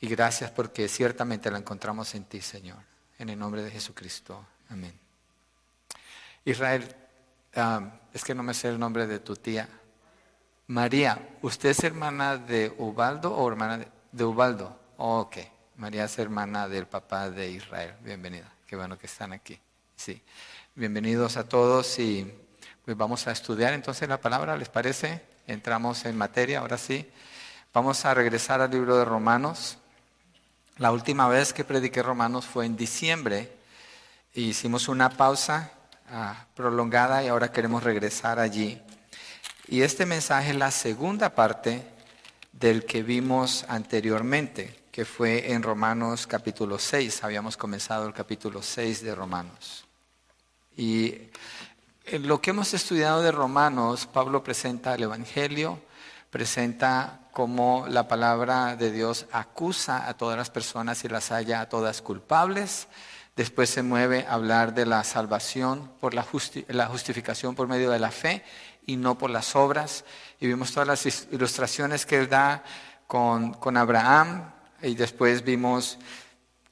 [0.00, 2.78] Y gracias porque ciertamente la encontramos en ti, Señor.
[3.18, 4.46] En el nombre de Jesucristo.
[4.70, 4.98] Amén.
[6.44, 6.96] Israel,
[8.12, 9.68] es que no me sé el nombre de tu tía.
[10.68, 14.78] María, ¿usted es hermana de Ubaldo o hermana de, Ubaldo?
[14.96, 15.36] ok,
[15.76, 17.94] María es hermana del papá de Israel.
[18.02, 19.58] Bienvenida, qué bueno que están aquí.
[19.96, 20.22] Sí,
[20.74, 22.32] bienvenidos a todos y
[22.84, 25.22] pues vamos a estudiar entonces la palabra, ¿les parece?
[25.46, 27.10] Entramos en materia, ahora sí.
[27.74, 29.79] Vamos a regresar al libro de Romanos.
[30.80, 33.52] La última vez que prediqué Romanos fue en diciembre.
[34.32, 35.72] Hicimos una pausa
[36.08, 38.80] ah, prolongada y ahora queremos regresar allí.
[39.68, 41.86] Y este mensaje es la segunda parte
[42.52, 47.24] del que vimos anteriormente, que fue en Romanos capítulo 6.
[47.24, 49.84] Habíamos comenzado el capítulo 6 de Romanos.
[50.78, 51.14] Y
[52.06, 55.78] en lo que hemos estudiado de Romanos, Pablo presenta el Evangelio,
[56.30, 61.68] presenta cómo la palabra de Dios acusa a todas las personas y las halla a
[61.68, 62.88] todas culpables.
[63.36, 68.10] Después se mueve a hablar de la salvación por la, justificación por medio de la
[68.10, 68.44] fe
[68.86, 70.04] y no por las obras.
[70.40, 72.62] Y vimos todas las ilustraciones que él da
[73.06, 74.52] con, con Abraham
[74.82, 75.98] y después vimos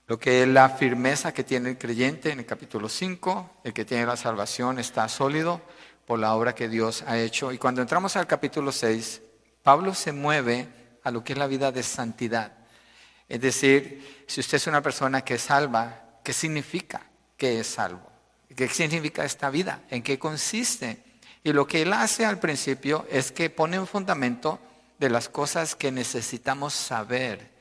[0.06, 3.84] lo que es la firmeza que tiene el creyente en el capítulo 5, el que
[3.84, 5.60] tiene la salvación está sólido
[6.06, 7.52] por la obra que Dios ha hecho.
[7.52, 9.22] Y cuando entramos al capítulo 6,
[9.62, 10.68] Pablo se mueve
[11.04, 12.52] a lo que es la vida de santidad.
[13.28, 17.02] Es decir, si usted es una persona que es salva, ¿qué significa
[17.36, 18.10] que es salvo?
[18.54, 19.82] ¿Qué significa esta vida?
[19.90, 21.02] ¿En qué consiste?
[21.44, 24.58] Y lo que él hace al principio es que pone un fundamento
[24.98, 27.52] de las cosas que necesitamos saber,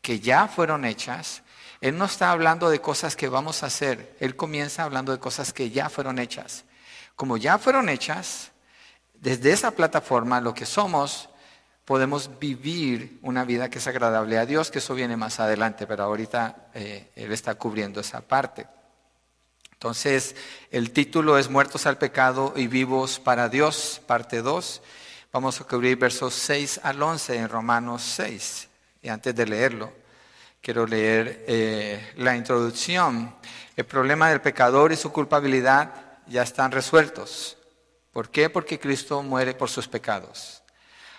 [0.00, 1.42] que ya fueron hechas.
[1.80, 5.52] Él no está hablando de cosas que vamos a hacer, él comienza hablando de cosas
[5.52, 6.64] que ya fueron hechas.
[7.16, 8.52] Como ya fueron hechas,
[9.14, 11.28] desde esa plataforma lo que somos,
[11.84, 16.04] podemos vivir una vida que es agradable a Dios, que eso viene más adelante, pero
[16.04, 18.66] ahorita eh, Él está cubriendo esa parte.
[19.72, 20.34] Entonces,
[20.70, 24.82] el título es Muertos al pecado y vivos para Dios, parte 2.
[25.30, 28.68] Vamos a cubrir versos 6 al 11 en Romanos 6.
[29.02, 29.92] Y antes de leerlo,
[30.62, 33.34] quiero leer eh, la introducción.
[33.76, 35.92] El problema del pecador y su culpabilidad
[36.28, 37.58] ya están resueltos.
[38.10, 38.48] ¿Por qué?
[38.48, 40.63] Porque Cristo muere por sus pecados.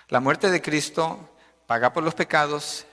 [0.09, 1.29] La muerte de Cristo
[1.65, 2.85] paga por los pecados,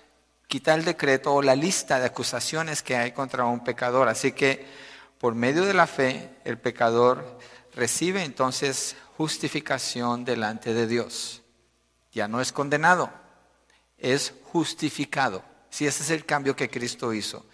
[0.47, 4.09] quita el decreto o la lista de acusaciones que hay contra un pecador.
[4.09, 4.67] Así que
[5.19, 7.39] por medio de la fe, el pecador
[7.75, 11.43] recibe entonces justificación delante de Dios.
[12.13, 13.11] Ya no es condenado,
[13.99, 15.45] es justificado.
[15.71, 17.47] Si ese es el cambio que Cristo hizo.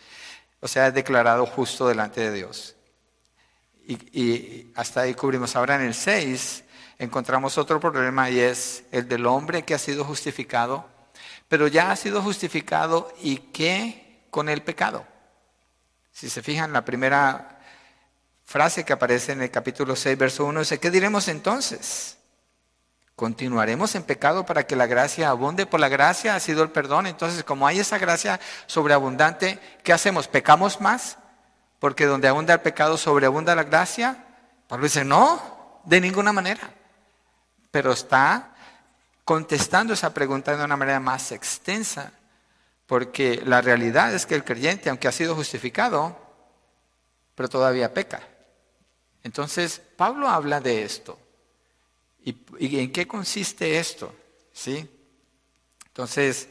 [0.61, 2.75] O sea, es declarado justo delante de Dios.
[3.87, 5.57] Y, hasta ahí cubrimos.
[5.57, 6.65] Ahora en el 6
[6.99, 10.87] encontramos otro problema y es el del hombre que ha sido justificado,
[11.49, 15.07] pero ya ha sido justificado y qué con el pecado.
[16.13, 17.61] Si se fijan, la primera
[18.45, 22.19] frase que aparece en el capítulo 6, verso 1, dice, ¿qué diremos entonces?
[23.15, 25.67] ¿Continuaremos en pecado para que la gracia abunde?
[25.67, 27.07] Por la gracia ha sido el perdón.
[27.07, 30.29] Entonces, como hay esa gracia sobreabundante, ¿qué hacemos?
[30.29, 31.19] ¿Pecamos más?
[31.81, 34.25] Porque donde abunda el pecado, sobreabunda la gracia.
[34.69, 36.78] Pablo dice, no, de ninguna manera.
[37.71, 38.55] Pero está
[39.25, 42.13] contestando esa pregunta de una manera más extensa.
[42.87, 46.19] Porque la realidad es que el creyente, aunque ha sido justificado,
[47.35, 48.23] pero todavía peca.
[49.23, 51.19] Entonces, Pablo habla de esto.
[52.25, 54.15] ¿Y, en qué consiste esto?
[54.53, 54.89] ¿Sí?
[55.87, 56.49] Entonces,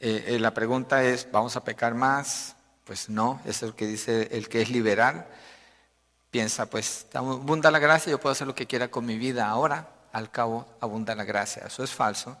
[0.00, 2.56] eh, eh, la pregunta es, ¿vamos a pecar más?
[2.84, 5.28] Pues no, es lo que dice el que es liberal.
[6.30, 9.88] Piensa, pues, abunda la gracia, yo puedo hacer lo que quiera con mi vida ahora,
[10.16, 11.64] al cabo abunda la gracia.
[11.66, 12.38] Eso es falso.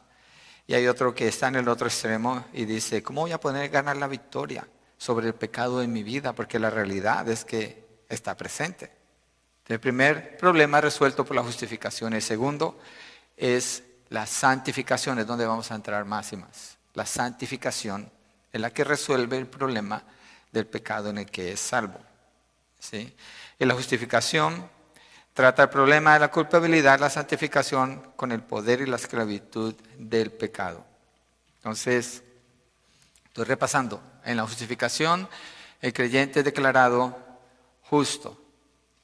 [0.66, 3.68] Y hay otro que está en el otro extremo y dice, ¿cómo voy a poder
[3.68, 4.66] ganar la victoria
[4.96, 6.32] sobre el pecado en mi vida?
[6.32, 8.90] Porque la realidad es que está presente.
[9.68, 12.14] El primer problema resuelto por la justificación.
[12.14, 12.78] El segundo
[13.36, 16.78] es la santificación, es donde vamos a entrar más y más.
[16.94, 18.10] La santificación
[18.52, 20.02] es la que resuelve el problema
[20.50, 22.00] del pecado en el que es salvo.
[22.78, 23.14] ¿sí?
[23.58, 24.75] Y la justificación
[25.36, 30.32] trata el problema de la culpabilidad, la santificación con el poder y la esclavitud del
[30.32, 30.82] pecado.
[31.58, 32.24] Entonces,
[33.26, 34.02] estoy repasando.
[34.24, 35.28] En la justificación,
[35.80, 37.14] el creyente es declarado
[37.82, 38.40] justo.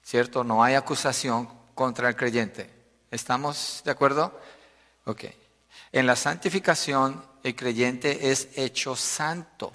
[0.02, 0.42] ¿cierto?
[0.42, 2.68] No hay acusación contra el creyente.
[3.10, 4.38] ¿Estamos de acuerdo?
[5.04, 5.24] Ok.
[5.92, 9.70] En la santificación, el creyente es hecho santo.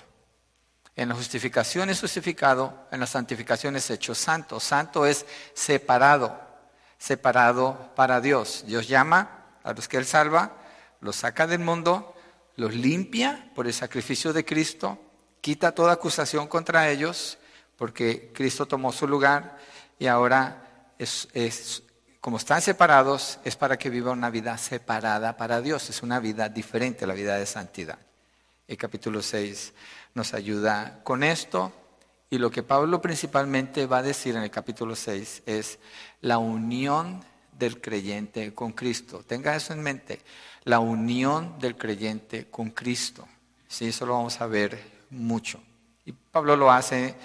[0.95, 4.59] En la justificación es justificado, en la santificación es hecho santo.
[4.59, 6.46] Santo es separado,
[6.97, 8.63] separado para Dios.
[8.67, 10.53] Dios llama a los que Él salva,
[11.01, 12.15] los saca del mundo,
[12.55, 14.99] los limpia por el sacrificio de Cristo
[15.47, 17.37] quita toda acusación contra ellos,
[17.77, 19.57] porque Cristo tomó su lugar
[19.97, 21.83] y ahora es,
[22.19, 26.49] como están separados, es para que viva una vida separada para Dios, es una vida
[26.49, 27.97] diferente, la vida de santidad.
[28.67, 29.73] El capítulo 6
[30.15, 31.71] nos ayuda con esto
[32.29, 35.79] y lo que Pablo principalmente va a decir en el capítulo 6 es
[36.21, 37.23] la unión
[37.57, 39.23] del creyente con Cristo.
[39.25, 40.21] Tenga eso en mente,
[40.65, 43.27] la unión del creyente con Cristo.
[43.67, 44.79] Sí, eso lo vamos a ver
[45.09, 45.61] mucho.
[46.05, 47.15] Y Pablo lo hace eh,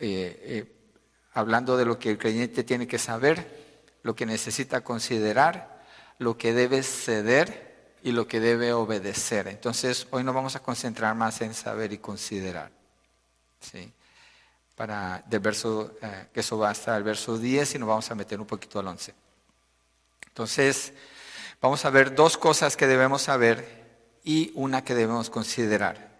[0.00, 0.76] eh,
[1.34, 3.60] hablando de lo que el creyente tiene que saber,
[4.02, 5.84] lo que necesita considerar,
[6.18, 9.46] lo que debe ceder y lo que debe obedecer.
[9.46, 12.79] Entonces, hoy nos vamos a concentrar más en saber y considerar.
[13.60, 13.92] ¿Sí?
[14.74, 18.14] Para del verso, eh, que eso va hasta el verso 10 y nos vamos a
[18.14, 19.14] meter un poquito al 11.
[20.28, 20.92] Entonces,
[21.60, 23.80] vamos a ver dos cosas que debemos saber
[24.24, 26.10] y una que debemos considerar.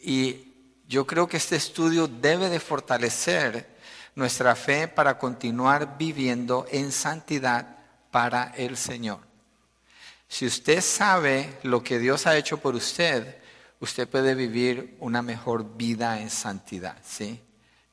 [0.00, 0.54] Y
[0.88, 3.68] yo creo que este estudio debe de fortalecer
[4.14, 7.76] nuestra fe para continuar viviendo en santidad
[8.10, 9.20] para el Señor.
[10.28, 13.36] Si usted sabe lo que Dios ha hecho por usted,
[13.80, 17.42] usted puede vivir una mejor vida en santidad, ¿sí?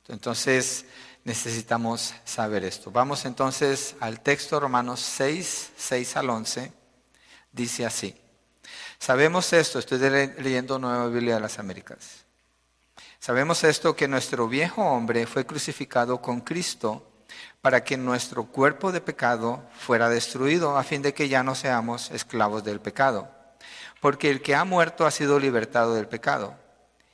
[0.09, 0.85] Entonces
[1.23, 2.91] necesitamos saber esto.
[2.91, 6.71] Vamos entonces al texto Romanos 6, 6 al 11.
[7.51, 8.15] Dice así.
[8.99, 12.25] Sabemos esto, estoy leyendo Nueva Biblia de las Américas.
[13.19, 17.05] Sabemos esto que nuestro viejo hombre fue crucificado con Cristo
[17.61, 22.11] para que nuestro cuerpo de pecado fuera destruido a fin de que ya no seamos
[22.11, 23.36] esclavos del pecado
[24.01, 26.55] porque el que ha muerto ha sido libertado del pecado.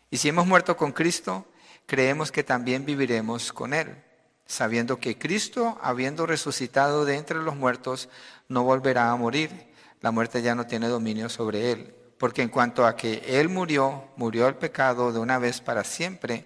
[0.10, 1.46] Y si hemos muerto con Cristo,
[1.86, 3.96] creemos que también viviremos con Él,
[4.46, 8.10] sabiendo que Cristo, habiendo resucitado de entre los muertos,
[8.48, 9.72] no volverá a morir.
[10.02, 11.96] La muerte ya no tiene dominio sobre Él.
[12.18, 16.46] Porque en cuanto a que Él murió, murió el pecado de una vez para siempre,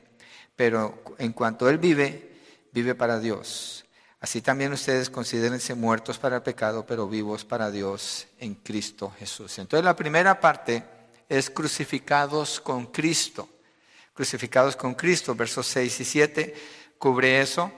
[0.56, 2.39] pero en cuanto Él vive,
[2.72, 3.87] vive para Dios.
[4.27, 9.57] Así también ustedes considérense muertos para el pecado, pero vivos para Dios en Cristo Jesús.
[9.57, 10.83] Entonces la primera parte
[11.29, 13.47] es crucificados con Cristo.
[14.13, 16.56] Crucificados con Cristo, versos 6 y 7,
[16.97, 17.71] cubre eso.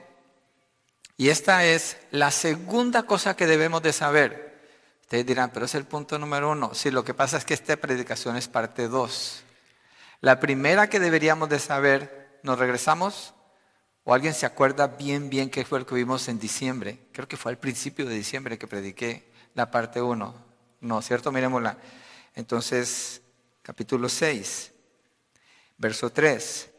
[1.16, 4.60] Y esta es la segunda cosa que debemos de saber.
[5.02, 6.74] Ustedes dirán, pero es el punto número uno.
[6.74, 9.44] Sí, lo que pasa es que esta predicación es parte dos.
[10.20, 13.34] La primera que deberíamos de saber, ¿nos regresamos?
[14.04, 16.98] ¿O alguien se acuerda bien, bien qué fue lo que vimos en diciembre?
[17.12, 20.34] Creo que fue al principio de diciembre que prediqué la parte 1.
[20.80, 21.30] No, ¿cierto?
[21.30, 21.76] Miremosla.
[22.34, 23.20] Entonces,
[23.62, 24.72] capítulo 6,
[25.76, 26.70] verso 3.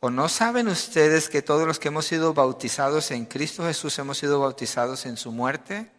[0.00, 4.16] ¿O no saben ustedes que todos los que hemos sido bautizados en Cristo Jesús hemos
[4.16, 5.90] sido bautizados en su muerte?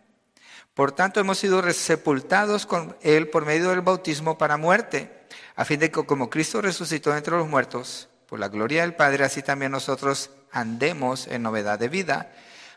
[0.73, 5.79] Por tanto, hemos sido sepultados con Él por medio del bautismo para muerte, a fin
[5.79, 9.71] de que como Cristo resucitó entre los muertos, por la gloria del Padre, así también
[9.73, 12.31] nosotros andemos en novedad de vida,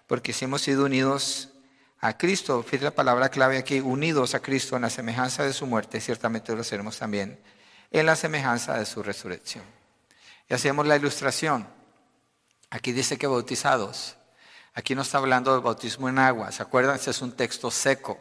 [0.06, 1.50] porque si hemos sido unidos
[2.00, 5.67] a Cristo, fíjate la palabra clave aquí, unidos a Cristo en la semejanza de su
[5.67, 7.38] muerte, ciertamente lo seremos también
[7.94, 9.65] en la semejanza de su resurrección.
[10.49, 11.67] Y hacemos la ilustración.
[12.69, 14.17] Aquí dice que bautizados.
[14.75, 16.50] Aquí no está hablando del bautismo en agua.
[16.50, 16.97] ¿Se acuerdan?
[16.97, 18.21] Este es un texto seco.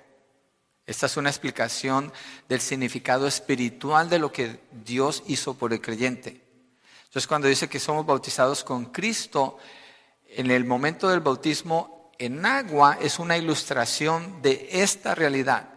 [0.86, 2.14] Esta es una explicación
[2.48, 6.43] del significado espiritual de lo que Dios hizo por el creyente.
[7.14, 9.60] Entonces cuando dice que somos bautizados con Cristo,
[10.30, 15.70] en el momento del bautismo en agua es una ilustración de esta realidad.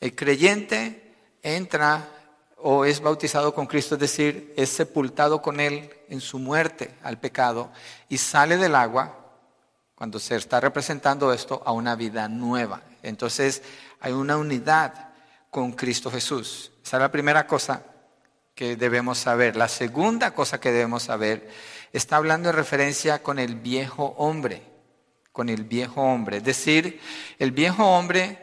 [0.00, 2.08] El creyente entra
[2.56, 7.20] o es bautizado con Cristo, es decir, es sepultado con Él en su muerte al
[7.20, 7.70] pecado
[8.08, 9.36] y sale del agua,
[9.94, 12.82] cuando se está representando esto, a una vida nueva.
[13.04, 13.62] Entonces
[14.00, 15.10] hay una unidad
[15.48, 16.72] con Cristo Jesús.
[16.84, 17.84] Esa es la primera cosa
[18.62, 19.56] que debemos saber.
[19.56, 21.50] La segunda cosa que debemos saber
[21.92, 24.62] está hablando en referencia con el viejo hombre,
[25.32, 26.36] con el viejo hombre.
[26.36, 27.00] Es decir,
[27.40, 28.38] el viejo hombre,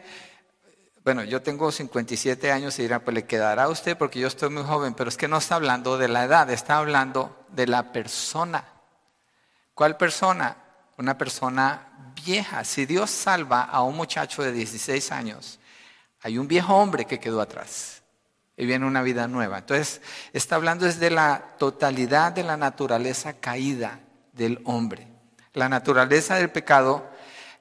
[1.04, 4.50] bueno, yo tengo 57 años y dirán, pues le quedará a usted porque yo estoy
[4.50, 7.90] muy joven, pero es que no está hablando de la edad, está hablando de la
[7.90, 8.62] persona.
[9.72, 10.54] ¿Cuál persona?
[10.98, 12.62] Una persona vieja.
[12.64, 15.58] Si Dios salva a un muchacho de 16 años,
[16.20, 17.99] hay un viejo hombre que quedó atrás
[18.60, 19.60] y viene una vida nueva.
[19.60, 20.02] Entonces,
[20.34, 24.00] está hablando desde la totalidad de la naturaleza caída
[24.34, 25.08] del hombre.
[25.54, 27.10] La naturaleza del pecado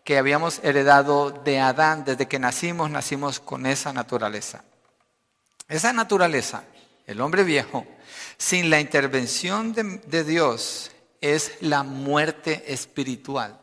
[0.04, 4.66] que habíamos heredado de Adán desde que nacimos, nacimos con esa naturaleza.
[5.70, 6.66] Esa naturaleza,
[7.08, 7.88] el hombre viejo,
[8.38, 10.92] sin la intervención de, de Dios,
[11.22, 13.58] es la muerte espiritual.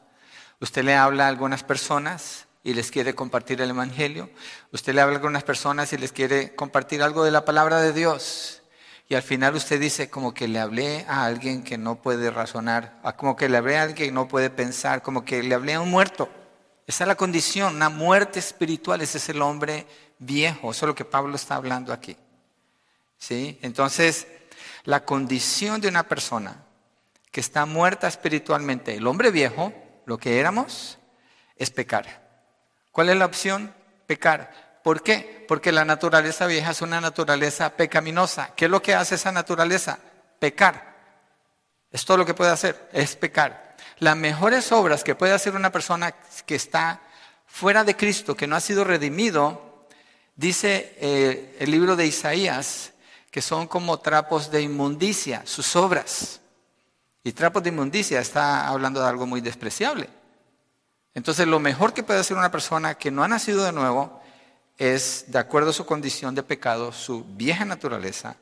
[0.58, 4.28] Usted le habla a algunas personas y les quiere compartir el Evangelio.
[4.72, 7.92] Usted le habla con unas personas y les quiere compartir algo de la palabra de
[7.92, 8.60] Dios.
[9.08, 13.00] y al final usted dice como que le hablé a alguien que no puede razonar,
[13.16, 15.80] como que le hablé a alguien que no puede pensar, como que le hablé a
[15.80, 16.28] un muerto.
[16.88, 19.86] Esa es la condición, una muerte espiritual, ese es el hombre
[20.18, 22.16] viejo, eso es lo que Pablo está hablando aquí.
[23.16, 23.60] ¿Sí?
[23.62, 24.26] Entonces,
[24.82, 26.64] la condición de una persona
[27.30, 29.72] que está muerta espiritualmente, el hombre viejo,
[30.04, 30.98] lo que éramos,
[31.54, 32.25] es pecar.
[32.96, 33.74] ¿Cuál es la opción?
[34.06, 34.80] Pecar.
[34.82, 35.44] ¿Por qué?
[35.46, 38.54] Porque la naturaleza vieja es una naturaleza pecaminosa.
[38.56, 39.98] ¿Qué es lo que hace esa naturaleza?
[40.38, 40.96] Pecar.
[41.92, 43.76] Es todo lo que puede hacer, es pecar.
[43.98, 46.14] Las mejores obras que puede hacer una persona
[46.46, 47.02] que está
[47.44, 49.86] fuera de Cristo, que no ha sido redimido,
[50.34, 52.94] dice eh, el libro de Isaías,
[53.30, 56.40] que son como trapos de inmundicia, sus obras.
[57.22, 60.08] Y trapos de inmundicia está hablando de algo muy despreciable.
[61.16, 64.20] Entonces, lo mejor que puede hacer una persona que no ha nacido de nuevo
[64.76, 68.36] es, de acuerdo a su condición de pecado, su vieja naturaleza,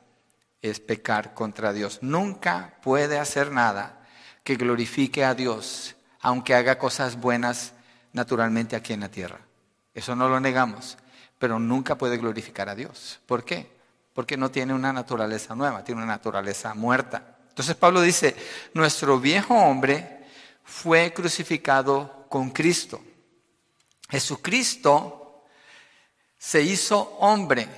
[0.60, 2.00] es pecar contra Dios.
[2.02, 4.04] Nunca puede hacer nada
[4.42, 7.74] que glorifique a Dios, aunque haga cosas buenas
[8.12, 9.38] naturalmente aquí en la tierra.
[9.94, 10.98] Eso no lo negamos,
[11.38, 13.20] pero nunca puede glorificar a Dios.
[13.26, 13.70] ¿Por qué?
[14.14, 17.36] Porque no tiene una naturaleza nueva, tiene una naturaleza muerta.
[17.50, 18.34] Entonces Pablo dice,
[18.74, 20.26] nuestro viejo hombre
[20.64, 23.00] fue crucificado con Cristo.
[24.08, 25.44] Jesucristo
[26.38, 27.68] se hizo hombre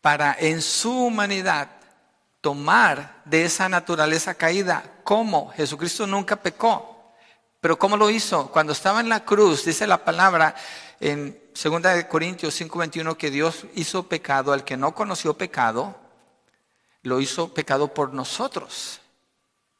[0.00, 1.70] para en su humanidad
[2.40, 5.00] tomar de esa naturaleza caída.
[5.04, 5.50] ¿Cómo?
[5.50, 7.12] Jesucristo nunca pecó.
[7.60, 8.50] Pero ¿cómo lo hizo?
[8.52, 10.54] Cuando estaba en la cruz, dice la palabra
[11.00, 15.96] en 2 Corintios 5:21 que Dios hizo pecado al que no conoció pecado,
[17.02, 19.00] lo hizo pecado por nosotros,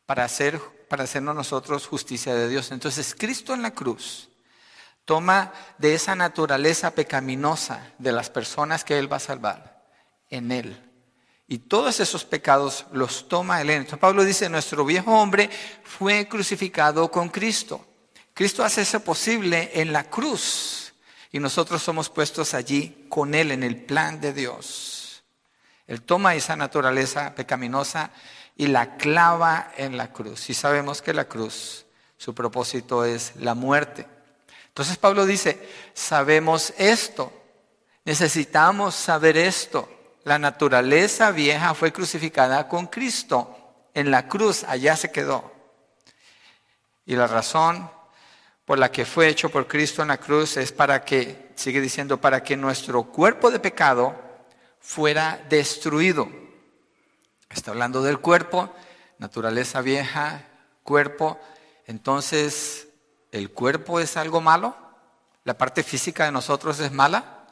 [0.06, 2.70] para, hacer, para hacernos nosotros justicia de Dios.
[2.72, 4.28] Entonces Cristo en la cruz
[5.04, 9.84] toma de esa naturaleza pecaminosa de las personas que Él va a salvar
[10.30, 10.84] en Él.
[11.46, 13.70] Y todos esos pecados los toma Él.
[13.70, 15.48] Entonces Pablo dice, nuestro viejo hombre
[15.82, 17.86] fue crucificado con Cristo.
[18.34, 20.92] Cristo hace eso posible en la cruz.
[21.32, 25.24] Y nosotros somos puestos allí con Él en el plan de Dios.
[25.86, 28.10] Él toma esa naturaleza pecaminosa
[28.58, 30.50] y la clava en la cruz.
[30.50, 31.86] Y sabemos que la cruz,
[32.18, 34.06] su propósito es la muerte.
[34.66, 37.32] Entonces Pablo dice, sabemos esto,
[38.04, 39.88] necesitamos saber esto.
[40.24, 43.56] La naturaleza vieja fue crucificada con Cristo
[43.94, 45.52] en la cruz, allá se quedó.
[47.06, 47.88] Y la razón
[48.64, 52.20] por la que fue hecho por Cristo en la cruz es para que, sigue diciendo,
[52.20, 54.16] para que nuestro cuerpo de pecado
[54.80, 56.47] fuera destruido.
[57.50, 58.72] Está hablando del cuerpo,
[59.18, 60.44] naturaleza vieja,
[60.82, 61.38] cuerpo.
[61.86, 62.88] Entonces,
[63.30, 64.74] ¿El cuerpo es algo malo?
[65.44, 67.46] ¿La parte física de nosotros es mala?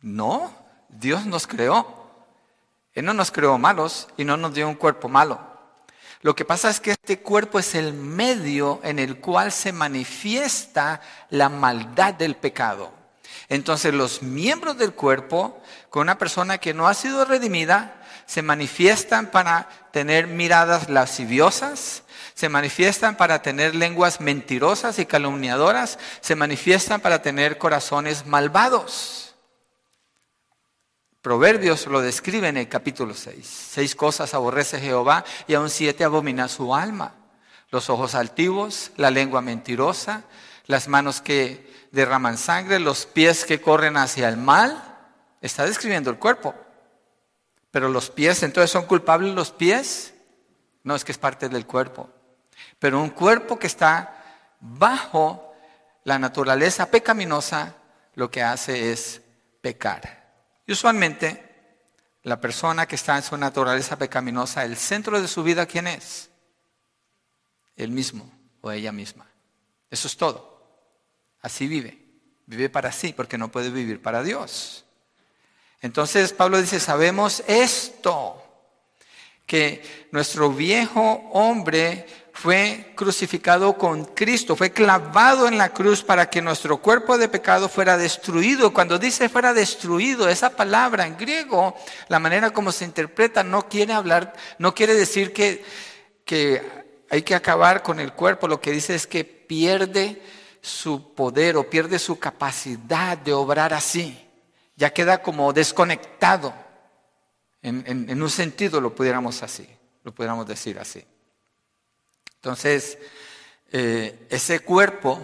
[0.00, 0.52] No,
[0.88, 2.00] Dios nos creó.
[2.92, 5.40] Él no nos creó malos y no nos dio un cuerpo malo.
[6.20, 11.00] Lo que pasa es que este cuerpo es el medio en el cual se manifiesta
[11.30, 12.92] la maldad del pecado.
[13.52, 19.30] Entonces los miembros del cuerpo, con una persona que no ha sido redimida, se manifiestan
[19.30, 27.20] para tener miradas lasciviosas, se manifiestan para tener lenguas mentirosas y calumniadoras, se manifiestan para
[27.20, 29.34] tener corazones malvados.
[31.20, 33.46] Proverbios lo describe en el capítulo 6.
[33.46, 37.16] Seis cosas aborrece Jehová y aún siete abomina su alma.
[37.70, 40.24] Los ojos altivos, la lengua mentirosa,
[40.64, 44.82] las manos que derraman sangre, los pies que corren hacia el mal.
[45.40, 46.54] Está describiendo el cuerpo.
[47.70, 50.14] Pero los pies, entonces son culpables los pies.
[50.82, 52.10] No, es que es parte del cuerpo.
[52.78, 54.24] Pero un cuerpo que está
[54.60, 55.54] bajo
[56.04, 57.76] la naturaleza pecaminosa,
[58.14, 59.22] lo que hace es
[59.60, 60.34] pecar.
[60.66, 61.50] Y usualmente,
[62.22, 66.30] la persona que está en su naturaleza pecaminosa, el centro de su vida, ¿quién es?
[67.76, 68.30] Él mismo
[68.60, 69.26] o ella misma.
[69.90, 70.51] Eso es todo.
[71.42, 71.98] Así vive.
[72.46, 74.84] Vive para sí porque no puede vivir para Dios.
[75.80, 78.42] Entonces Pablo dice, sabemos esto,
[79.46, 86.40] que nuestro viejo hombre fue crucificado con Cristo, fue clavado en la cruz para que
[86.40, 88.72] nuestro cuerpo de pecado fuera destruido.
[88.72, 91.76] Cuando dice fuera destruido, esa palabra en griego,
[92.08, 95.64] la manera como se interpreta, no quiere hablar, no quiere decir que,
[96.24, 96.62] que
[97.10, 100.22] hay que acabar con el cuerpo, lo que dice es que pierde
[100.62, 104.18] su poder o pierde su capacidad de obrar así.
[104.76, 106.54] Ya queda como desconectado.
[107.60, 109.68] En, en un sentido lo pudiéramos así,
[110.02, 111.04] lo pudiéramos decir así.
[112.36, 112.98] Entonces,
[113.70, 115.20] eh, ese cuerpo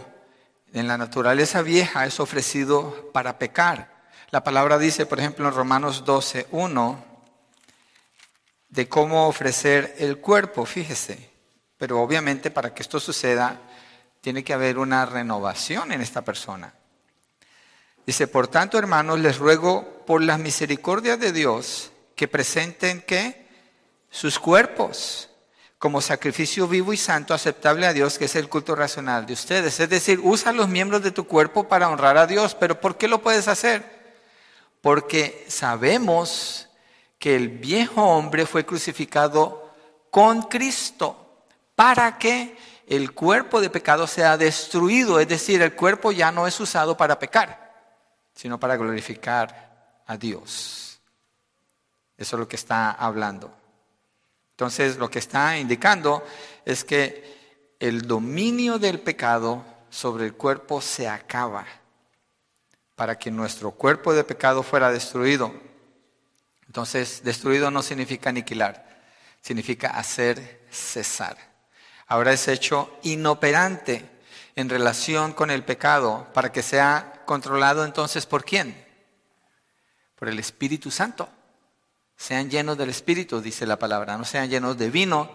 [0.73, 4.09] en la naturaleza vieja es ofrecido para pecar.
[4.31, 7.05] La palabra dice, por ejemplo, en Romanos 12, 1,
[8.69, 11.31] de cómo ofrecer el cuerpo, fíjese.
[11.77, 13.61] Pero obviamente para que esto suceda,
[14.29, 16.75] tiene que haber una renovación en esta persona.
[18.05, 23.49] Dice, por tanto, hermanos, les ruego por las misericordias de Dios que presenten que
[24.11, 25.31] sus cuerpos
[25.79, 29.81] como sacrificio vivo y santo aceptable a Dios, que es el culto racional de ustedes.
[29.81, 32.55] Es decir, usa los miembros de tu cuerpo para honrar a Dios.
[32.55, 33.83] Pero ¿por qué lo puedes hacer?
[34.83, 36.69] Porque sabemos
[37.19, 39.73] que el viejo hombre fue crucificado
[40.11, 45.21] con Cristo para que el cuerpo de pecado sea destruido.
[45.21, 47.69] Es decir, el cuerpo ya no es usado para pecar
[48.39, 51.01] sino para glorificar a Dios.
[52.17, 53.53] Eso es lo que está hablando.
[54.53, 56.25] Entonces, lo que está indicando
[56.65, 61.67] es que el dominio del pecado sobre el cuerpo se acaba
[62.95, 65.53] para que nuestro cuerpo de pecado fuera destruido.
[66.69, 69.03] Entonces, destruido no significa aniquilar,
[69.41, 71.37] significa hacer cesar.
[72.09, 74.09] Ahora es hecho inoperante
[74.57, 78.83] en relación con el pecado para que sea controlado entonces por quién?
[80.17, 81.29] Por el Espíritu Santo.
[82.17, 84.17] Sean llenos del Espíritu, dice la palabra.
[84.17, 85.31] No sean llenos de vino,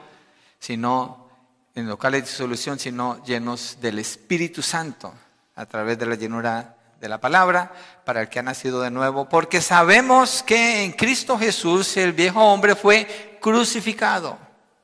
[0.60, 1.30] sino
[1.76, 5.14] en locales de disolución, sino llenos del Espíritu Santo
[5.56, 7.72] a través de la llenura de la palabra
[8.04, 12.42] para el que ha nacido de nuevo, porque sabemos que en Cristo Jesús el viejo
[12.42, 14.38] hombre fue crucificado.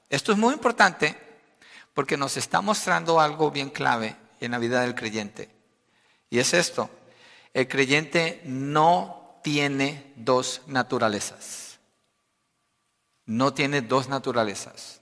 [0.09, 1.28] Esto es muy importante
[1.99, 5.49] porque nos está mostrando algo bien clave en la vida del creyente.
[6.29, 6.89] Y es esto,
[7.53, 11.77] el creyente no tiene dos naturalezas.
[13.25, 15.01] No tiene dos naturalezas.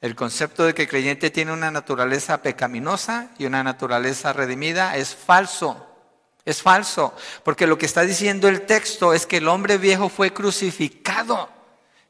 [0.00, 5.14] El concepto de que el creyente tiene una naturaleza pecaminosa y una naturaleza redimida es
[5.14, 5.86] falso.
[6.46, 7.14] Es falso,
[7.44, 11.50] porque lo que está diciendo el texto es que el hombre viejo fue crucificado.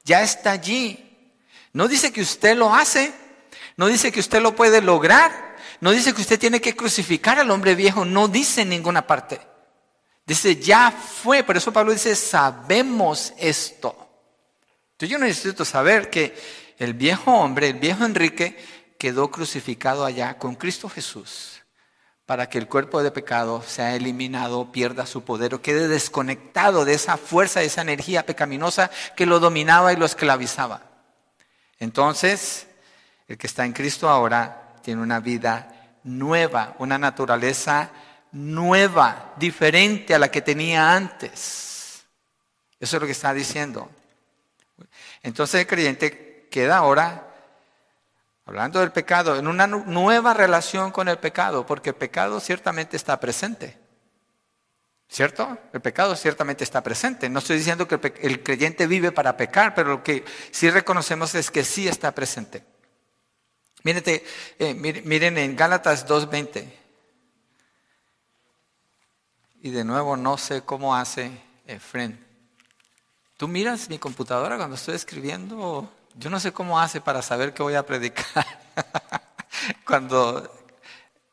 [0.04, 1.32] Ya está allí.
[1.72, 3.12] No dice que usted lo hace,
[3.80, 7.50] no dice que usted lo puede lograr, no dice que usted tiene que crucificar al
[7.50, 9.40] hombre viejo, no dice en ninguna parte.
[10.26, 13.96] Dice, ya fue, por eso Pablo dice, sabemos esto.
[14.90, 16.38] Entonces yo necesito saber que
[16.76, 18.62] el viejo hombre, el viejo Enrique,
[18.98, 21.62] quedó crucificado allá con Cristo Jesús
[22.26, 26.92] para que el cuerpo de pecado sea eliminado, pierda su poder o quede desconectado de
[26.92, 30.82] esa fuerza, de esa energía pecaminosa que lo dominaba y lo esclavizaba.
[31.78, 32.66] Entonces,
[33.30, 37.92] el que está en Cristo ahora tiene una vida nueva, una naturaleza
[38.32, 42.04] nueva, diferente a la que tenía antes.
[42.80, 43.88] Eso es lo que está diciendo.
[45.22, 47.28] Entonces el creyente queda ahora,
[48.46, 53.20] hablando del pecado, en una nueva relación con el pecado, porque el pecado ciertamente está
[53.20, 53.78] presente.
[55.08, 55.56] ¿Cierto?
[55.72, 57.28] El pecado ciertamente está presente.
[57.28, 61.52] No estoy diciendo que el, creyente vive para pecar, pero lo que sí reconocemos es
[61.52, 62.64] que sí está presente.
[63.84, 66.70] Eh, miren en Gálatas 2.20.
[69.62, 71.30] Y de nuevo no sé cómo hace
[71.66, 72.26] Efren.
[73.36, 75.90] ¿Tú miras mi computadora cuando estoy escribiendo?
[76.14, 78.46] Yo no sé cómo hace para saber qué voy a predicar.
[79.86, 80.50] cuando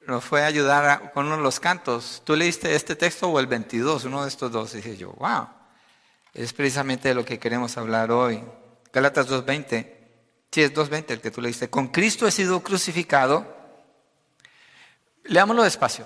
[0.05, 3.47] nos fue a ayudar con uno de los cantos, ¿tú leíste este texto o el
[3.47, 4.05] 22?
[4.05, 4.73] Uno de estos dos.
[4.73, 5.47] Y dije yo, wow,
[6.33, 8.43] es precisamente de lo que queremos hablar hoy.
[8.93, 9.96] Gálatas 2.20.
[10.51, 11.69] Sí, es 2.20 el que tú leíste.
[11.69, 13.55] Con Cristo he sido crucificado.
[15.25, 16.05] Leámoslo despacio.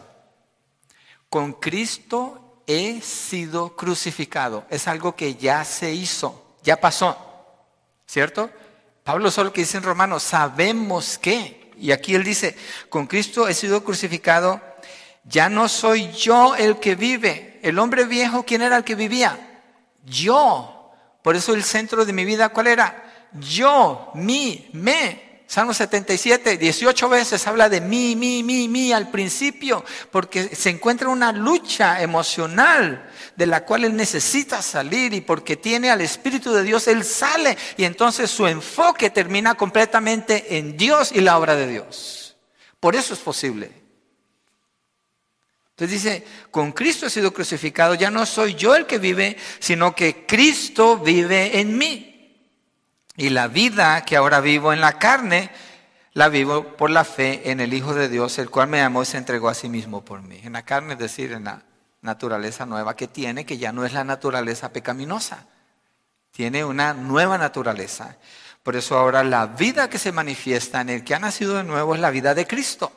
[1.29, 4.65] Con Cristo he sido crucificado.
[4.69, 7.17] Es algo que ya se hizo, ya pasó.
[8.05, 8.49] ¿Cierto?
[9.03, 11.71] Pablo solo que dice en Romanos, sabemos que.
[11.77, 12.55] Y aquí él dice,
[12.89, 14.61] con Cristo he sido crucificado.
[15.23, 17.59] Ya no soy yo el que vive.
[17.63, 19.61] El hombre viejo, ¿quién era el que vivía?
[20.03, 20.91] Yo.
[21.21, 23.10] Por eso el centro de mi vida, ¿cuál era?
[23.33, 25.31] Yo, mi, me.
[25.51, 31.09] Salmo 77, 18 veces habla de mí, mí, mí, mí al principio, porque se encuentra
[31.09, 36.63] una lucha emocional de la cual él necesita salir y porque tiene al Espíritu de
[36.63, 41.67] Dios, él sale y entonces su enfoque termina completamente en Dios y la obra de
[41.67, 42.37] Dios.
[42.79, 43.81] Por eso es posible.
[45.71, 49.93] Entonces dice, con Cristo he sido crucificado, ya no soy yo el que vive, sino
[49.93, 52.10] que Cristo vive en mí.
[53.15, 55.49] Y la vida que ahora vivo en la carne,
[56.13, 59.05] la vivo por la fe en el Hijo de Dios, el cual me amó y
[59.05, 60.39] se entregó a sí mismo por mí.
[60.43, 61.63] En la carne, es decir, en la
[62.01, 65.45] naturaleza nueva que tiene, que ya no es la naturaleza pecaminosa.
[66.31, 68.17] Tiene una nueva naturaleza.
[68.63, 71.95] Por eso ahora la vida que se manifiesta en el que ha nacido de nuevo
[71.95, 72.91] es la vida de Cristo.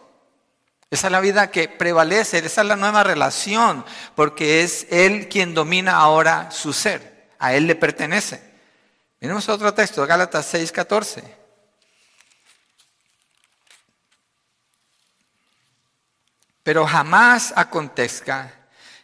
[0.90, 5.54] Esa es la vida que prevalece, esa es la nueva relación, porque es Él quien
[5.54, 8.53] domina ahora su ser, a Él le pertenece.
[9.24, 11.24] Miremos otro texto, Gálatas 6, 14.
[16.62, 18.52] Pero jamás acontezca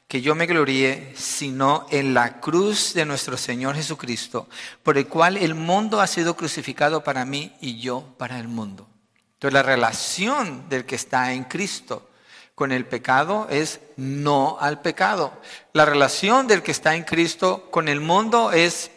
[0.06, 4.46] que yo me gloríe sino en la cruz de nuestro Señor Jesucristo,
[4.82, 8.86] por el cual el mundo ha sido crucificado para mí y yo para el mundo.
[9.32, 12.10] Entonces la relación del que está en Cristo
[12.54, 15.40] con el pecado es no al pecado.
[15.72, 18.90] La relación del que está en Cristo con el mundo es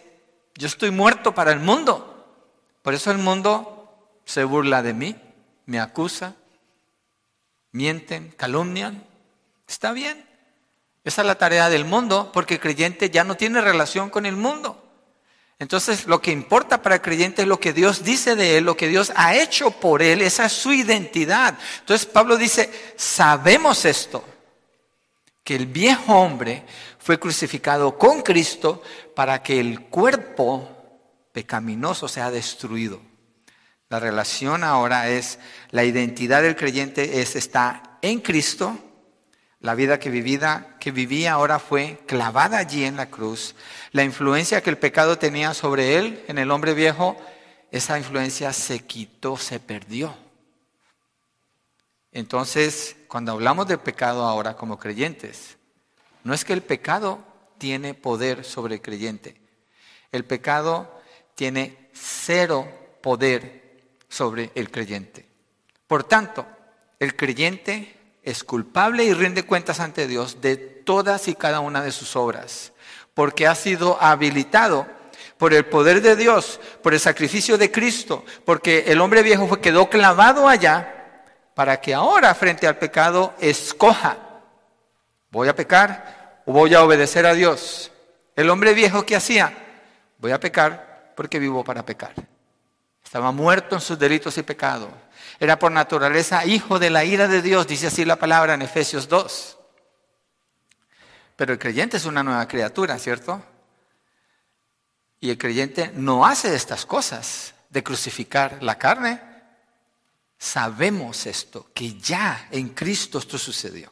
[0.56, 2.10] yo estoy muerto para el mundo.
[2.82, 5.16] Por eso el mundo se burla de mí,
[5.66, 6.36] me acusa,
[7.72, 9.04] mienten, calumnian.
[9.68, 10.26] Está bien.
[11.04, 14.36] Esa es la tarea del mundo, porque el creyente ya no tiene relación con el
[14.36, 14.80] mundo.
[15.60, 18.76] Entonces, lo que importa para el creyente es lo que Dios dice de él, lo
[18.76, 21.58] que Dios ha hecho por él, esa es su identidad.
[21.80, 24.26] Entonces, Pablo dice, sabemos esto,
[25.44, 26.66] que el viejo hombre
[27.04, 28.82] fue crucificado con Cristo
[29.14, 30.70] para que el cuerpo
[31.34, 33.02] pecaminoso sea destruido.
[33.90, 35.38] La relación ahora es,
[35.72, 38.80] la identidad del creyente es, está en Cristo,
[39.60, 43.54] la vida que, vivida, que vivía ahora fue clavada allí en la cruz.
[43.92, 47.18] La influencia que el pecado tenía sobre él, en el hombre viejo,
[47.70, 50.16] esa influencia se quitó, se perdió.
[52.14, 55.58] Entonces, cuando hablamos del pecado ahora como creyentes,
[56.24, 57.24] no es que el pecado
[57.58, 59.40] tiene poder sobre el creyente.
[60.12, 61.02] El pecado
[61.36, 62.68] tiene cero
[63.02, 65.28] poder sobre el creyente.
[65.88, 66.46] Por tanto,
[67.00, 71.92] el creyente es culpable y rinde cuentas ante Dios de todas y cada una de
[71.92, 72.72] sus obras,
[73.14, 74.88] porque ha sido habilitado
[75.38, 79.90] por el poder de Dios, por el sacrificio de Cristo, porque el hombre viejo quedó
[79.90, 84.18] clavado allá para que ahora frente al pecado escoja,
[85.34, 87.92] voy a pecar o voy a obedecer a Dios.
[88.36, 89.52] El hombre viejo que hacía,
[90.20, 92.14] voy a pecar porque vivo para pecar.
[93.04, 94.90] Estaba muerto en sus delitos y pecados.
[95.40, 99.10] Era por naturaleza hijo de la ira de Dios, dice así la palabra en Efesios
[99.10, 99.58] 2.
[101.36, 103.44] Pero el creyente es una nueva criatura, ¿cierto?
[105.20, 109.20] Y el creyente no hace estas cosas de crucificar la carne.
[110.38, 113.92] Sabemos esto, que ya en Cristo esto sucedió.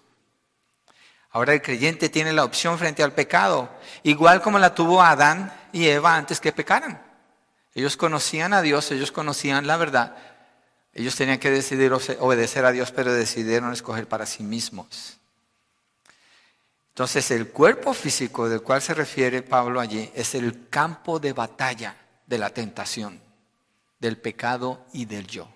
[1.31, 3.69] Ahora el creyente tiene la opción frente al pecado,
[4.03, 7.01] igual como la tuvo Adán y Eva antes que pecaran.
[7.73, 10.17] Ellos conocían a Dios, ellos conocían la verdad,
[10.93, 15.17] ellos tenían que decidir obedecer a Dios, pero decidieron escoger para sí mismos.
[16.89, 21.95] Entonces el cuerpo físico del cual se refiere Pablo allí es el campo de batalla
[22.27, 23.21] de la tentación,
[23.99, 25.47] del pecado y del yo.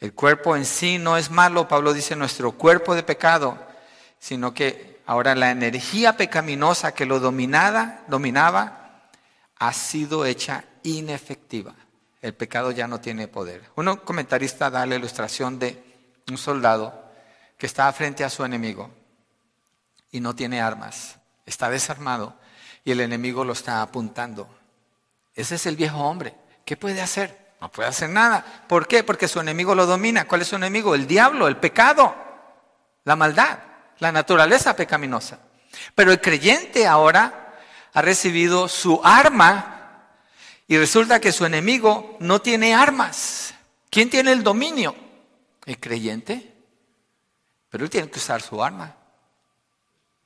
[0.00, 3.71] El cuerpo en sí no es malo, Pablo dice, nuestro cuerpo de pecado,
[4.22, 8.04] sino que ahora la energía pecaminosa que lo dominaba,
[9.58, 11.74] ha sido hecha inefectiva
[12.22, 13.68] el pecado ya no tiene poder.
[13.74, 15.82] Un comentarista da la ilustración de
[16.30, 17.10] un soldado
[17.58, 18.90] que está frente a su enemigo
[20.12, 22.36] y no tiene armas, está desarmado
[22.84, 24.48] y el enemigo lo está apuntando.
[25.34, 26.34] Ese es el viejo hombre.
[26.64, 27.54] ¿Qué puede hacer?
[27.60, 28.44] No puede hacer nada.
[28.68, 29.02] ¿Por qué?
[29.02, 30.26] Porque su enemigo lo domina.
[30.26, 30.94] ¿Cuál es su enemigo?
[30.94, 32.14] El diablo, el pecado,
[33.04, 33.58] la maldad,
[34.02, 35.38] la naturaleza pecaminosa.
[35.94, 37.54] Pero el creyente ahora
[37.92, 40.08] ha recibido su arma
[40.66, 43.54] y resulta que su enemigo no tiene armas.
[43.90, 44.96] ¿Quién tiene el dominio?
[45.64, 46.52] El creyente.
[47.70, 48.92] Pero él tiene que usar su arma.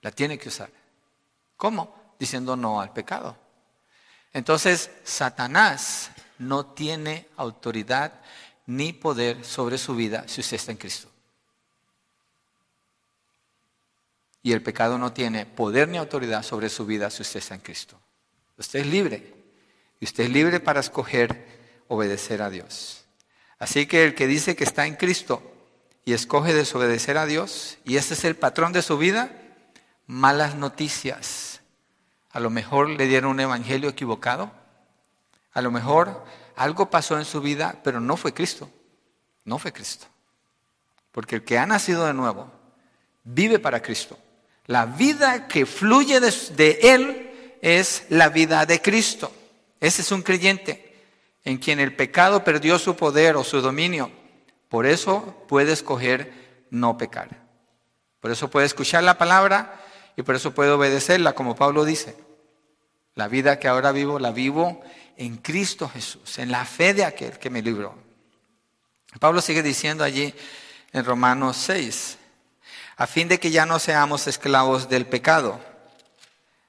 [0.00, 0.70] La tiene que usar.
[1.58, 2.14] ¿Cómo?
[2.18, 3.36] Diciendo no al pecado.
[4.32, 8.22] Entonces, Satanás no tiene autoridad
[8.64, 11.10] ni poder sobre su vida si usted está en Cristo.
[14.46, 17.62] Y el pecado no tiene poder ni autoridad sobre su vida si usted está en
[17.62, 17.98] Cristo.
[18.56, 19.34] Usted es libre.
[19.98, 23.06] Y usted es libre para escoger obedecer a Dios.
[23.58, 25.42] Así que el que dice que está en Cristo
[26.04, 29.32] y escoge desobedecer a Dios, y ese es el patrón de su vida,
[30.06, 31.60] malas noticias.
[32.30, 34.52] A lo mejor le dieron un evangelio equivocado.
[35.54, 38.70] A lo mejor algo pasó en su vida, pero no fue Cristo.
[39.44, 40.06] No fue Cristo.
[41.10, 42.52] Porque el que ha nacido de nuevo
[43.24, 44.16] vive para Cristo.
[44.66, 49.32] La vida que fluye de, Él es la vida de Cristo.
[49.80, 50.94] Ese es un creyente
[51.44, 54.10] en quien el pecado perdió su poder o su dominio.
[54.68, 57.46] Por eso puede escoger no pecar.
[58.20, 59.80] Por eso puede escuchar la palabra
[60.16, 62.16] y por eso puede obedecerla, como Pablo dice.
[63.14, 64.82] La vida que ahora vivo, la vivo
[65.16, 67.94] en Cristo Jesús, en la fe de aquel que me libró.
[69.20, 70.34] Pablo sigue diciendo allí
[70.92, 72.18] en Romanos 6,
[72.96, 75.60] a fin de que ya no seamos esclavos del pecado.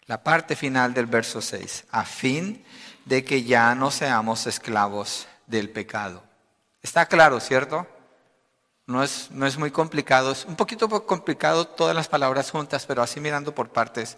[0.06, 2.64] La parte final del verso 6, a fin
[3.06, 6.24] de que ya no seamos esclavos del pecado.
[6.82, 7.88] Está claro, ¿cierto?
[8.86, 13.02] No es, no es muy complicado, es un poquito complicado todas las palabras juntas, pero
[13.02, 14.18] así mirando por partes,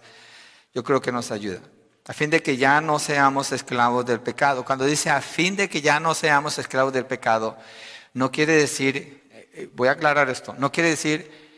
[0.72, 1.60] yo creo que nos ayuda.
[2.06, 4.64] A fin de que ya no seamos esclavos del pecado.
[4.64, 7.56] Cuando dice a fin de que ya no seamos esclavos del pecado,
[8.14, 11.49] no quiere decir, eh, eh, voy a aclarar esto, no quiere decir,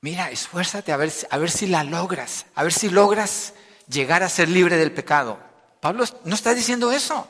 [0.00, 3.54] mira, esfuérzate a ver, a ver si la logras, a ver si logras
[3.88, 5.38] llegar a ser libre del pecado.
[5.80, 7.26] Pablo no está diciendo eso.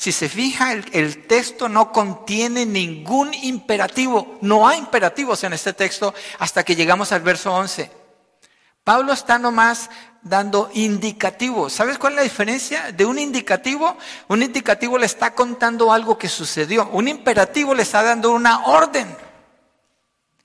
[0.00, 4.38] Si se fija, el, texto no contiene ningún imperativo.
[4.40, 7.90] No hay imperativos en este texto hasta que llegamos al verso 11.
[8.82, 9.90] Pablo está nomás
[10.22, 11.74] dando indicativos.
[11.74, 13.98] ¿Sabes cuál es la diferencia de un indicativo?
[14.28, 16.88] Un indicativo le está contando algo que sucedió.
[16.88, 19.06] Un imperativo le está dando una orden.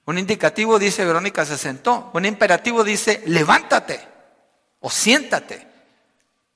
[0.05, 2.11] Un indicativo dice, Verónica se sentó.
[2.13, 4.07] Un imperativo dice, levántate
[4.79, 5.67] o siéntate.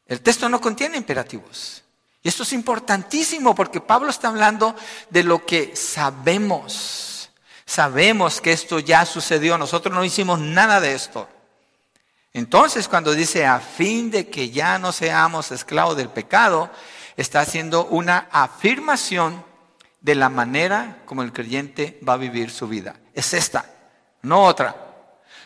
[0.06, 1.84] El texto no contiene imperativos.
[2.22, 4.76] Y esto es importantísimo porque Pablo está hablando
[5.10, 7.32] de lo que sabemos.
[7.66, 9.58] Sabemos que esto ya sucedió.
[9.58, 11.28] Nosotros no hicimos nada de esto.
[12.34, 16.70] Entonces cuando dice a fin de que ya no seamos esclavos del pecado,
[17.18, 19.44] está haciendo una afirmación
[20.02, 22.96] de la manera como el creyente va a vivir su vida.
[23.14, 23.66] Es esta,
[24.22, 24.90] no otra.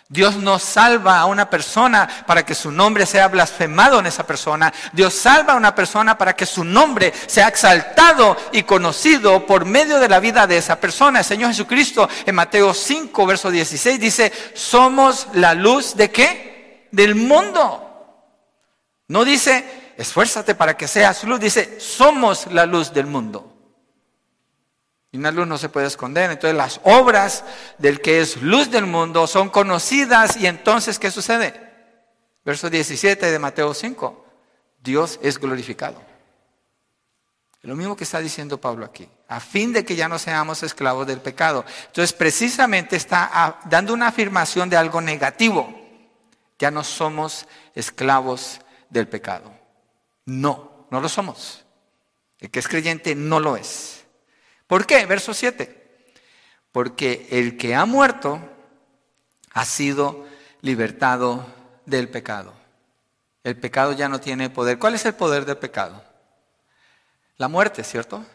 [0.10, 4.72] Dios no salva a una persona para que su nombre sea blasfemado en esa persona.
[4.92, 10.00] Dios salva a una persona para que su nombre sea exaltado y conocido por medio
[10.00, 11.20] de la vida de esa persona.
[11.20, 16.88] El Señor Jesucristo en Mateo 5, verso 16 dice, somos la luz de qué?
[16.92, 17.80] Del mundo.
[19.08, 23.53] No dice, esfuérzate para que seas luz, dice, somos la luz del mundo.
[25.13, 26.32] Y una luz no se puede esconder.
[26.32, 27.45] Entonces las obras
[27.78, 31.54] del que es luz del mundo son conocidas y entonces ¿qué sucede?
[32.43, 34.26] Verso 17 de Mateo 5.
[34.82, 36.02] Dios es glorificado.
[37.62, 41.06] Lo mismo que está diciendo Pablo aquí, a fin de que ya no seamos esclavos
[41.06, 41.63] del pecado.
[41.86, 45.80] Entonces precisamente está dando una afirmación de algo negativo.
[46.58, 49.54] Ya no somos esclavos del pecado.
[50.26, 51.63] No, no lo somos.
[52.39, 54.03] El que es creyente no lo es.
[54.67, 55.06] ¿Por qué?
[55.06, 55.84] Verso 7.
[56.71, 58.39] Porque el que ha muerto
[59.54, 60.26] ha sido
[60.62, 61.45] libertado
[61.86, 62.54] del pecado.
[63.43, 64.80] El pecado ya no tiene poder.
[64.80, 66.04] ¿Cuál es el poder del pecado?
[67.38, 68.26] La muerte, ¿cierto?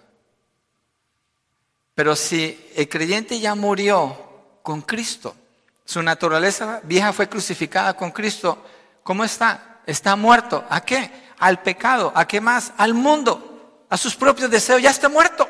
[1.95, 5.35] Pero si el creyente ya murió con Cristo,
[5.85, 8.65] su naturaleza vieja fue crucificada con Cristo,
[9.03, 9.81] ¿cómo está?
[9.87, 10.65] Está muerto.
[10.69, 11.11] ¿A qué?
[11.39, 12.13] Al pecado.
[12.15, 12.73] ¿A qué más?
[12.77, 13.85] Al mundo.
[13.89, 14.83] A sus propios deseos.
[14.83, 15.49] Ya está muerto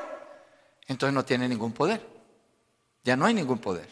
[0.89, 2.05] entonces no tiene ningún poder.
[3.05, 3.89] Ya no hay ningún poder.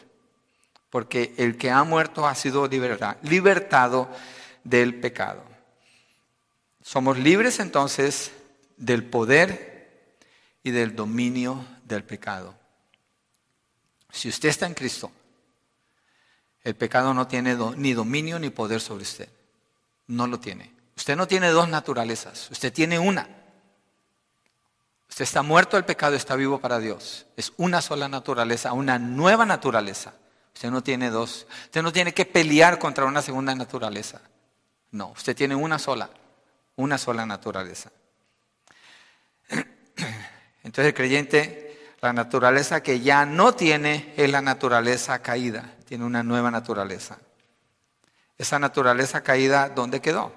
[0.89, 4.09] Porque el que ha muerto ha sido libertado
[4.63, 5.43] del pecado.
[6.81, 8.31] Somos libres entonces
[8.77, 10.17] del poder
[10.63, 12.55] y del dominio del pecado.
[14.11, 15.11] Si usted está en Cristo,
[16.63, 19.29] el pecado no tiene ni dominio ni poder sobre usted.
[20.07, 20.73] No lo tiene.
[20.95, 23.36] Usted no tiene dos naturalezas, usted tiene una.
[25.17, 27.25] Usted está muerto del pecado, está vivo para Dios.
[27.35, 30.13] Es una sola naturaleza, una nueva naturaleza.
[30.53, 31.47] Usted no tiene dos.
[31.63, 34.21] Usted no tiene que pelear contra una segunda naturaleza.
[34.91, 36.11] No, usted tiene una sola,
[36.75, 37.91] una sola naturaleza.
[40.63, 46.21] Entonces el creyente, la naturaleza que ya no tiene es la naturaleza caída, tiene una
[46.21, 47.17] nueva naturaleza.
[48.37, 50.31] Esa naturaleza caída, ¿dónde quedó?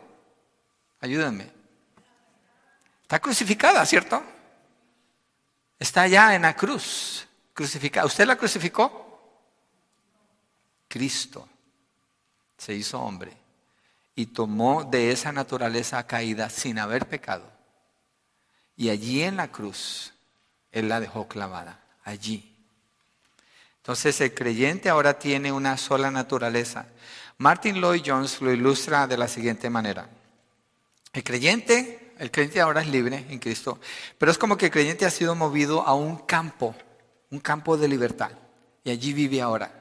[1.03, 1.51] Ayúdenme.
[3.03, 4.23] Está crucificada, ¿cierto?
[5.81, 8.07] Está allá en la cruz, crucificada.
[8.07, 9.09] ¿Usted la crucificó?
[10.87, 11.49] Cristo
[12.59, 13.33] se hizo hombre
[14.15, 17.51] y tomó de esa naturaleza caída sin haber pecado.
[18.77, 20.13] Y allí en la cruz,
[20.71, 22.55] Él la dejó clavada, allí.
[23.79, 26.87] Entonces el creyente ahora tiene una sola naturaleza.
[27.39, 30.11] Martin Lloyd Jones lo ilustra de la siguiente manera.
[31.15, 33.81] El creyente el creyente ahora es libre en Cristo,
[34.19, 36.75] pero es como que el creyente ha sido movido a un campo,
[37.31, 38.31] un campo de libertad,
[38.85, 39.73] y allí vive ahora.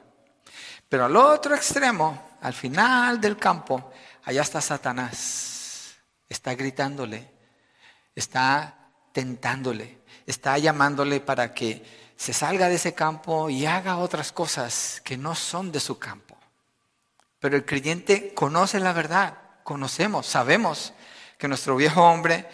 [0.88, 3.92] Pero al otro extremo, al final del campo,
[4.24, 5.96] allá está Satanás,
[6.30, 7.30] está gritándole,
[8.14, 11.84] está tentándole, está llamándole para que
[12.16, 16.38] se salga de ese campo y haga otras cosas que no son de su campo.
[17.38, 20.94] Pero el creyente conoce la verdad, conocemos, sabemos
[21.40, 22.46] que nuestro viejo hombre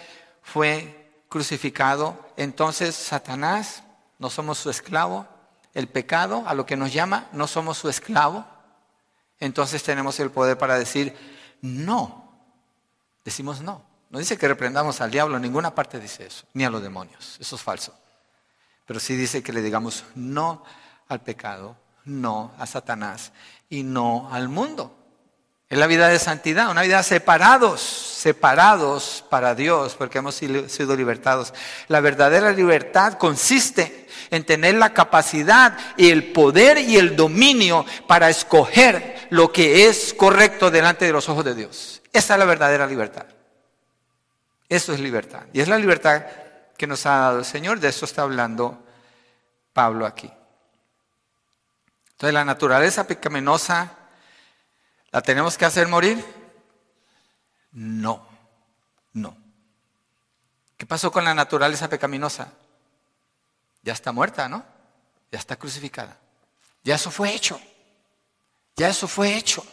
[0.42, 3.83] fue crucificado, entonces Satanás,
[4.18, 5.27] no somos su esclavo,
[5.75, 8.46] el pecado a lo que nos llama, no somos su esclavo,
[9.40, 11.14] entonces tenemos el poder para decir
[11.61, 12.33] no,
[13.25, 13.85] decimos no.
[14.09, 17.57] No dice que reprendamos al diablo, ninguna parte dice eso, ni a los demonios, eso
[17.57, 17.92] es falso.
[18.87, 20.62] Pero sí dice que le digamos no
[21.09, 23.33] al pecado, no a Satanás
[23.68, 25.06] y no al mundo.
[25.68, 31.52] Es la vida de santidad, una vida separados, separados para Dios, porque hemos sido libertados.
[31.88, 38.31] La verdadera libertad consiste en tener la capacidad y el poder y el dominio para
[38.31, 42.00] escoger lo que es correcto delante de los ojos de Dios.
[42.12, 43.26] Esa es la verdadera libertad.
[44.68, 45.42] Eso es libertad.
[45.52, 46.26] Y es la libertad
[46.76, 47.81] que nos ha dado el Señor.
[47.81, 48.85] De eso está hablando
[49.72, 50.31] Pablo aquí.
[52.12, 53.95] Entonces la naturaleza pecaminosa,
[55.16, 56.22] ¿la tenemos que hacer morir?
[57.72, 58.29] No,
[59.14, 59.35] no.
[60.76, 62.52] ¿Qué pasó con la naturaleza pecaminosa?
[63.83, 64.62] Ya está muerta, ¿no?
[65.33, 66.18] Ya está crucificada.
[66.85, 67.59] Ya eso fue hecho.
[68.76, 69.64] Ya eso fue hecho.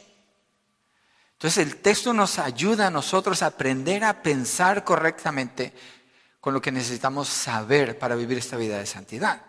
[1.33, 5.73] Entonces el texto nos ayuda a nosotros a aprender a pensar correctamente
[6.39, 9.41] con lo que necesitamos saber para vivir esta vida de santidad.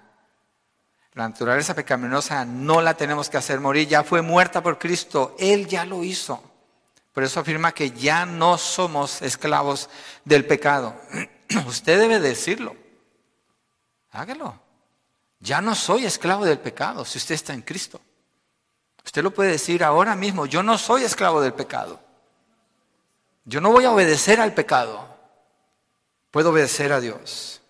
[1.15, 5.67] La naturaleza pecaminosa no la tenemos que hacer morir, ya fue muerta por Cristo, Él
[5.67, 6.43] ya lo hizo.
[7.13, 9.89] Por eso afirma que ya no somos esclavos
[10.25, 10.97] del pecado.
[11.67, 12.77] Usted debe decirlo.
[14.11, 14.61] Hágalo.
[15.39, 18.01] Ya no soy esclavo del pecado si usted está en Cristo.
[19.05, 22.01] Usted lo puede decir ahora mismo, yo no soy esclavo del pecado.
[23.45, 25.07] Yo no voy a obedecer al pecado.
[26.31, 27.61] Puedo obedecer a Dios.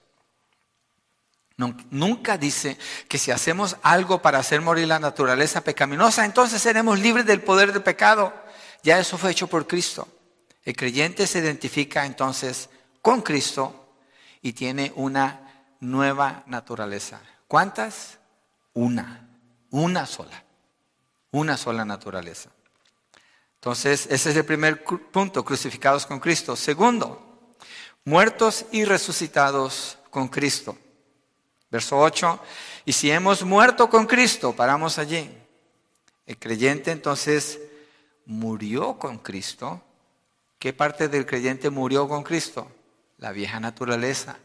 [1.57, 2.77] Nunca dice
[3.09, 7.73] que si hacemos algo para hacer morir la naturaleza pecaminosa, entonces seremos libres del poder
[7.73, 8.35] del pecado.
[8.83, 10.09] Ya eso fue hecho por Cristo.
[10.65, 13.95] El creyente se identifica entonces con Cristo
[14.43, 17.21] y tiene una nueva naturaleza.
[17.47, 18.19] ¿Cuántas?
[18.73, 19.29] Una,
[19.71, 20.45] una sola
[21.35, 22.51] una sola naturaleza.
[23.57, 26.55] Entonces, ese es el primer punto, crucificados con Cristo.
[26.55, 27.57] Segundo,
[28.05, 30.79] muertos y resucitados con Cristo.
[31.75, 32.41] Verso 8,
[32.85, 35.29] y si hemos muerto con Cristo, paramos allí.
[36.25, 37.59] El creyente entonces
[38.27, 39.83] murió con Cristo.
[40.61, 42.71] ¿Qué parte del creyente murió con Cristo?
[43.19, 44.39] La vieja naturaleza.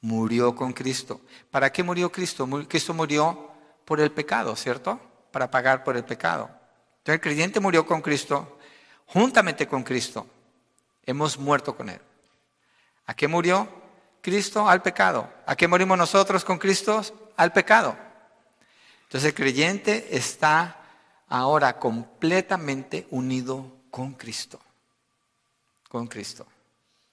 [0.00, 1.22] Murió con Cristo.
[1.50, 2.48] ¿Para qué murió Cristo?
[2.68, 3.50] Cristo murió
[3.84, 5.00] por el pecado, ¿cierto?
[5.32, 6.48] para pagar por el pecado.
[6.98, 8.56] Entonces el creyente murió con Cristo,
[9.06, 10.24] juntamente con Cristo.
[11.04, 12.00] Hemos muerto con Él.
[13.06, 13.83] ¿A qué murió
[14.24, 14.66] Cristo?
[14.66, 15.28] Al pecado.
[15.44, 17.02] ¿A qué morimos nosotros con Cristo?
[17.36, 17.94] Al pecado.
[19.02, 20.80] Entonces el creyente está
[21.28, 24.58] ahora completamente unido con Cristo.
[25.90, 26.46] Con Cristo.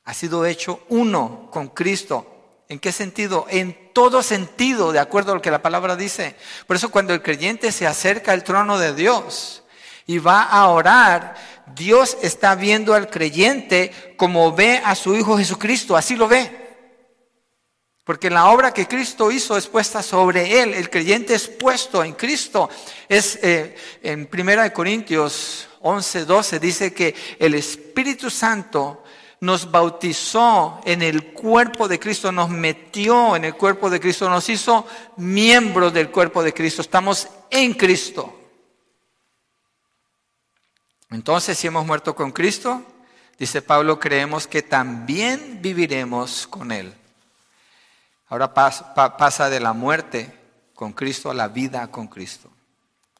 [0.05, 2.63] Ha sido hecho uno con Cristo.
[2.69, 3.45] ¿En qué sentido?
[3.49, 6.37] En todo sentido, de acuerdo a lo que la palabra dice.
[6.65, 9.63] Por eso cuando el creyente se acerca al trono de Dios
[10.07, 11.35] y va a orar,
[11.75, 16.60] Dios está viendo al creyente como ve a su Hijo Jesucristo, así lo ve.
[18.03, 22.13] Porque la obra que Cristo hizo es puesta sobre él, el creyente es puesto en
[22.13, 22.69] Cristo.
[23.07, 29.03] Es eh, en 1 Corintios 11, 12 dice que el Espíritu Santo
[29.41, 34.47] nos bautizó en el cuerpo de Cristo, nos metió en el cuerpo de Cristo, nos
[34.49, 34.85] hizo
[35.17, 36.81] miembros del cuerpo de Cristo.
[36.81, 38.37] Estamos en Cristo.
[41.09, 42.83] Entonces, si hemos muerto con Cristo,
[43.37, 46.93] dice Pablo, creemos que también viviremos con Él.
[48.31, 50.33] Ahora pasa de la muerte
[50.73, 52.49] con Cristo a la vida con Cristo.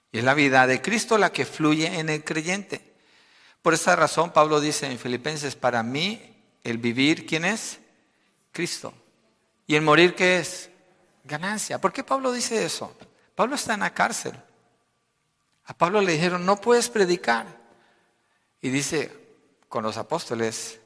[0.09, 2.95] Y es la vida de Cristo la que fluye en el creyente.
[3.61, 7.79] Por esa razón Pablo dice en Filipenses, para mí el vivir, ¿quién es?
[8.53, 8.93] Cristo.
[9.67, 10.69] ¿Y el morir qué es?
[11.25, 11.81] Ganancia.
[11.81, 12.95] ¿Por qué Pablo dice eso?
[13.35, 14.39] Pablo está en la cárcel.
[15.65, 17.47] A Pablo le dijeron, no puedes predicar.
[18.61, 19.11] Y dice,
[19.67, 20.79] con los apóstoles,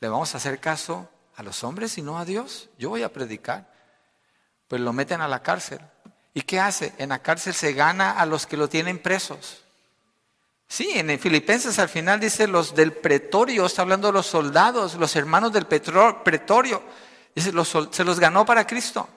[0.00, 2.68] ¿le vamos a hacer caso a los hombres y no a Dios?
[2.78, 3.70] Yo voy a predicar.
[4.68, 5.80] Pues lo meten a la cárcel.
[6.34, 6.92] ¿Y qué hace?
[6.98, 9.62] En la cárcel se gana a los que lo tienen presos.
[10.68, 15.14] Sí, en Filipenses al final dice los del pretorio, está hablando de los soldados, los
[15.14, 16.82] hermanos del pretorio.
[17.34, 17.52] Dice,
[17.90, 19.08] se los ganó para Cristo.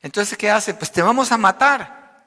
[0.00, 0.74] Entonces, ¿qué hace?
[0.74, 2.24] Pues te vamos a matar.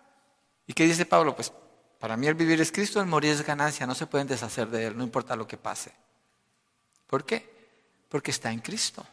[0.68, 1.36] ¿Y qué dice Pablo?
[1.36, 1.54] Pues
[2.00, 4.88] para mí el vivir es Cristo, el morir es ganancia, no se pueden deshacer de
[4.88, 5.94] él, no importa lo que pase.
[7.08, 7.61] ¿Por qué?
[8.12, 9.04] Porque está en Cristo.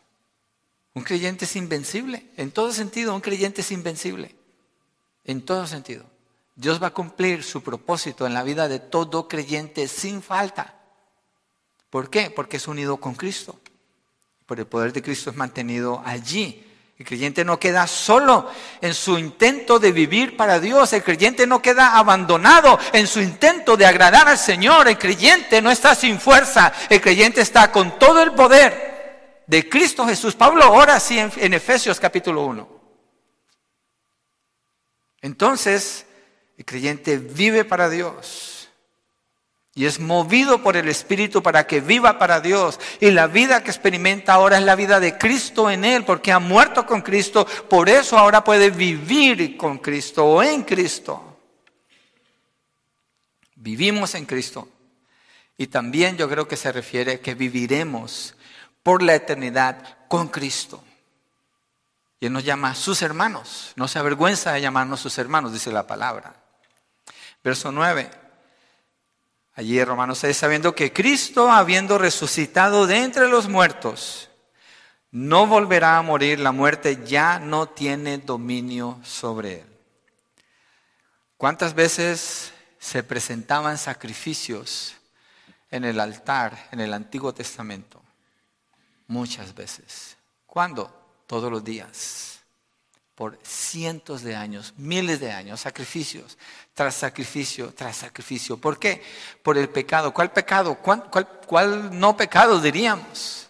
[0.92, 4.34] Un creyente es invencible, en todo sentido, un creyente es invencible,
[5.24, 6.04] en todo sentido.
[6.56, 10.74] Dios va a cumplir su propósito en la vida de todo creyente sin falta.
[11.88, 12.30] ¿Por qué?
[12.30, 13.60] Porque es unido con Cristo.
[14.44, 16.67] Por el poder de Cristo es mantenido allí
[16.98, 20.92] El creyente no queda solo en su intento de vivir para Dios.
[20.92, 24.88] El creyente no queda abandonado en su intento de agradar al Señor.
[24.88, 26.72] El creyente no está sin fuerza.
[26.90, 30.34] El creyente está con todo el poder de Cristo Jesús.
[30.34, 32.68] Pablo ora así en, Efesios capítulo 1.
[35.20, 36.04] Entonces,
[36.56, 38.57] el creyente vive para Dios
[39.78, 42.80] y es movido por el Espíritu para que viva para Dios.
[42.98, 46.40] Y la vida que experimenta ahora es la vida de Cristo en Él, porque ha
[46.40, 51.38] muerto con Cristo, por eso ahora puede vivir con Cristo o en Cristo.
[53.54, 54.68] Vivimos en Cristo.
[55.56, 58.34] Y también yo creo que se refiere que viviremos
[58.82, 60.82] por la eternidad con Cristo.
[62.18, 63.74] Y Él nos llama sus hermanos.
[63.76, 66.34] No se avergüenza de llamarnos sus hermanos, dice la palabra.
[67.44, 68.17] Verso 9.
[69.58, 74.30] Allí Romanos 6, sabiendo que Cristo, habiendo resucitado de entre los muertos,
[75.10, 79.66] no volverá a morir, la muerte ya no tiene dominio sobre él.
[81.36, 84.94] ¿Cuántas veces se presentaban sacrificios
[85.72, 88.00] en el altar en el Antiguo Testamento?
[89.08, 90.16] Muchas veces.
[90.46, 90.94] ¿Cuándo?
[91.26, 92.37] Todos los días
[93.18, 96.38] por cientos de años, miles de años, sacrificios
[96.72, 98.58] tras sacrificio tras sacrificio.
[98.58, 99.02] ¿Por qué?
[99.42, 100.14] Por el pecado.
[100.14, 100.76] ¿Cuál pecado?
[100.76, 101.10] ¿Cuál,
[101.44, 103.48] cuál, no pecado diríamos?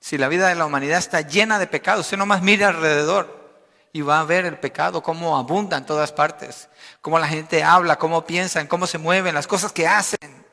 [0.00, 4.00] Si la vida de la humanidad está llena de pecados, usted nomás mire alrededor y
[4.00, 6.68] va a ver el pecado, cómo abunda en todas partes,
[7.00, 10.45] cómo la gente habla, cómo piensan, cómo se mueven, las cosas que hacen.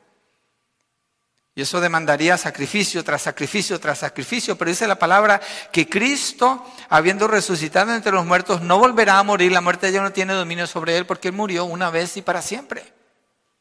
[1.56, 4.58] Y eso demandaría sacrificio tras sacrificio tras sacrificio.
[4.58, 5.40] Pero dice la palabra
[5.70, 9.52] que Cristo, habiendo resucitado entre los muertos, no volverá a morir.
[9.52, 12.42] La muerte ya no tiene dominio sobre él porque él murió una vez y para
[12.42, 12.82] siempre.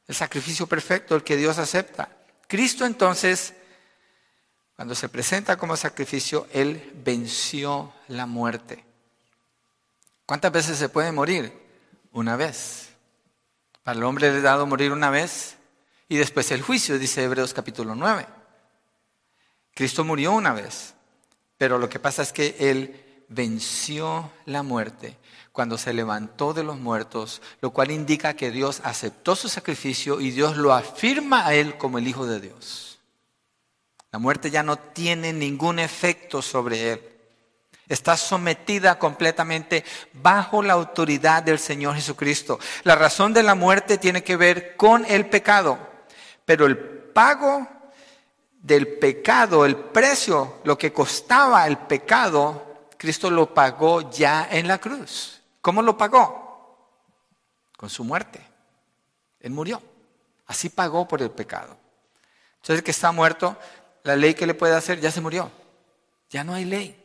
[0.07, 2.09] El sacrificio perfecto, el que Dios acepta.
[2.47, 3.53] Cristo entonces,
[4.75, 8.83] cuando se presenta como sacrificio, él venció la muerte.
[10.25, 11.53] ¿Cuántas veces se puede morir?
[12.11, 12.89] Una vez.
[13.83, 15.57] Para el hombre le he dado morir una vez
[16.07, 18.25] y después el juicio, dice Hebreos capítulo 9.
[19.73, 20.93] Cristo murió una vez,
[21.57, 25.17] pero lo que pasa es que Él venció la muerte
[25.51, 30.31] cuando se levantó de los muertos, lo cual indica que Dios aceptó su sacrificio y
[30.31, 32.99] Dios lo afirma a Él como el Hijo de Dios.
[34.11, 37.01] La muerte ya no tiene ningún efecto sobre Él.
[37.87, 39.83] Está sometida completamente
[40.13, 42.59] bajo la autoridad del Señor Jesucristo.
[42.83, 45.92] La razón de la muerte tiene que ver con el pecado.
[46.45, 47.67] Pero el pago
[48.63, 54.77] del pecado, el precio, lo que costaba el pecado, Cristo lo pagó ya en la
[54.77, 55.41] cruz.
[55.61, 56.87] ¿Cómo lo pagó?
[57.77, 58.45] Con su muerte.
[59.39, 59.81] Él murió.
[60.47, 61.77] Así pagó por el pecado.
[62.55, 63.57] Entonces el que está muerto,
[64.03, 65.51] la ley que le puede hacer ya se murió.
[66.29, 66.99] Ya no hay ley.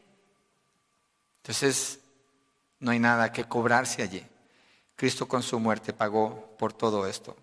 [1.42, 1.98] Entonces
[2.78, 4.24] no hay nada que cobrarse allí.
[4.94, 7.36] Cristo con su muerte pagó por todo esto.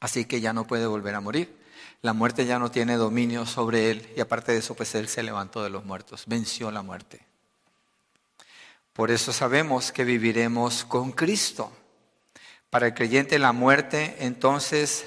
[0.00, 1.54] Así que ya no puede volver a morir.
[2.02, 5.22] La muerte ya no tiene dominio sobre él y aparte de eso, pues él se
[5.22, 7.20] levantó de los muertos, venció la muerte.
[8.94, 11.70] Por eso sabemos que viviremos con Cristo.
[12.70, 15.06] Para el creyente la muerte entonces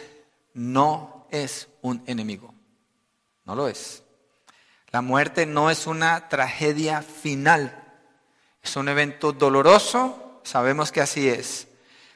[0.53, 2.53] no es un enemigo.
[3.45, 4.03] No lo es.
[4.91, 7.83] La muerte no es una tragedia final.
[8.61, 11.67] Es un evento doloroso, sabemos que así es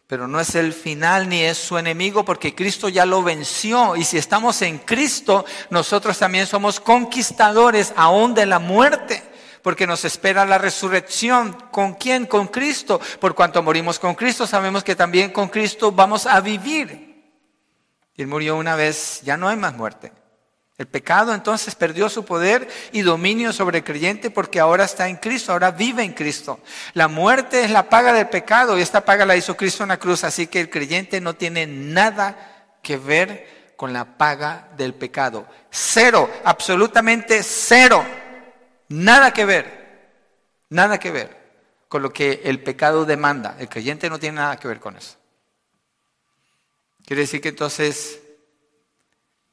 [0.08, 4.06] pero no es el final ni es su enemigo porque Cristo ya lo venció y
[4.06, 9.22] si estamos en Cristo, nosotros también somos conquistadores aún de la muerte,
[9.62, 11.52] porque nos espera la resurrección.
[11.72, 12.26] ¿Con quién?
[12.26, 13.02] Con Cristo.
[13.20, 17.08] Por cuanto morimos con Cristo, sabemos que también con Cristo vamos a vivir.
[18.16, 20.14] Él murió una vez, ya no hay más muerte.
[20.78, 25.16] El pecado entonces perdió su poder y dominio sobre el creyente porque ahora está en
[25.16, 26.60] Cristo, ahora vive en Cristo.
[26.94, 29.98] La muerte es la paga del pecado y esta paga la hizo Cristo en la
[29.98, 35.48] cruz, así que el creyente no tiene nada que ver con la paga del pecado.
[35.72, 38.06] Cero, absolutamente cero.
[38.90, 40.12] Nada que ver,
[40.70, 41.38] nada que ver
[41.88, 43.56] con lo que el pecado demanda.
[43.60, 45.18] El creyente no tiene nada que ver con eso.
[47.04, 48.20] Quiere decir que entonces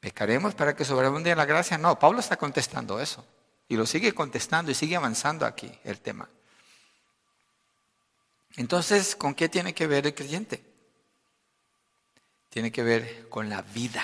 [0.05, 1.79] ¿Pecaremos para que sobreabunde la gracia?
[1.79, 3.25] No, Pablo está contestando eso.
[3.69, 6.29] Y lo sigue contestando y sigue avanzando aquí el tema.
[8.57, 10.63] Entonces, ¿con qué tiene que ver el creyente?
[12.51, 14.03] Tiene que ver con la vida.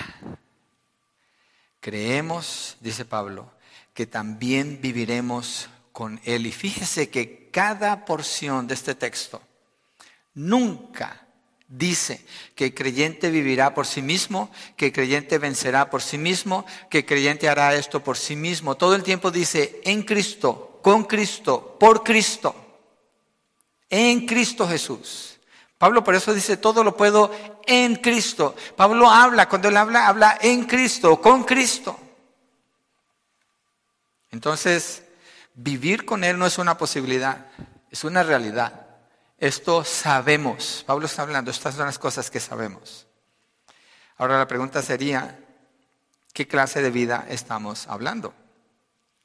[1.81, 3.53] Creemos, dice Pablo,
[3.93, 6.47] que también viviremos con Él.
[6.47, 9.43] Y fíjese que cada porción de este texto
[10.33, 11.27] nunca
[11.71, 16.67] dice que el creyente vivirá por sí mismo, que el creyente vencerá por sí mismo,
[16.91, 18.77] que el creyente hará esto por sí mismo.
[18.77, 22.55] Todo el tiempo dice en Cristo con Cristo, por Cristo,
[23.89, 25.39] en Cristo Jesús.
[25.79, 27.31] Pablo por eso dice, todo lo puedo
[27.67, 28.55] en Cristo.
[28.77, 31.99] Pablo habla, cuando él habla, habla en Cristo, con Cristo.
[34.31, 35.05] Entonces,
[35.55, 37.47] vivir con Él no es una posibilidad,
[37.91, 38.90] es una realidad.
[39.41, 40.85] Esto sabemos.
[40.87, 43.07] Pablo está hablando, estas son las cosas que sabemos.
[44.19, 45.41] Ahora la pregunta sería,
[46.35, 48.35] ¿qué clase de vida estamos hablando?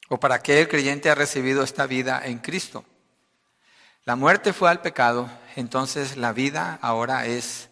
[0.08, 2.86] ¿O para qué el creyente ha recibido esta vida en Cristo?
[4.06, 7.70] La muerte fue al pecado, entonces la vida ahora es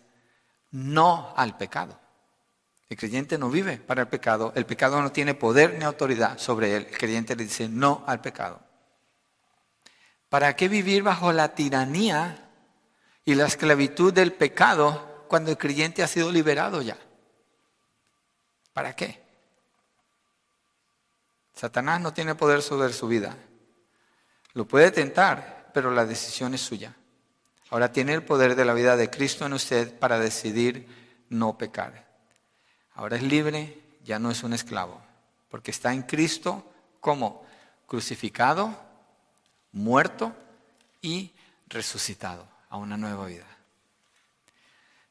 [0.69, 1.97] no al pecado.
[2.89, 6.75] El creyente no vive para el pecado, el pecado no tiene poder ni autoridad sobre
[6.75, 6.87] él.
[6.89, 8.59] El creyente le dice no al pecado.
[10.33, 12.49] ¿Para qué vivir bajo la tiranía
[13.23, 16.97] y la esclavitud del pecado cuando el creyente ha sido liberado ya?
[18.73, 19.21] ¿Para qué?
[21.53, 23.37] Satanás no tiene poder sobre su vida.
[24.53, 26.95] Lo puede tentar, pero la decisión es suya.
[27.69, 30.87] Ahora tiene el poder de la vida de Cristo en usted para decidir
[31.29, 32.07] no pecar.
[32.95, 34.99] Ahora es libre, ya no es un esclavo,
[35.49, 36.65] porque está en Cristo
[37.01, 37.45] como
[37.85, 38.92] crucificado,
[39.73, 40.33] muerto
[41.01, 41.31] y
[41.67, 43.45] resucitado a una nueva vida.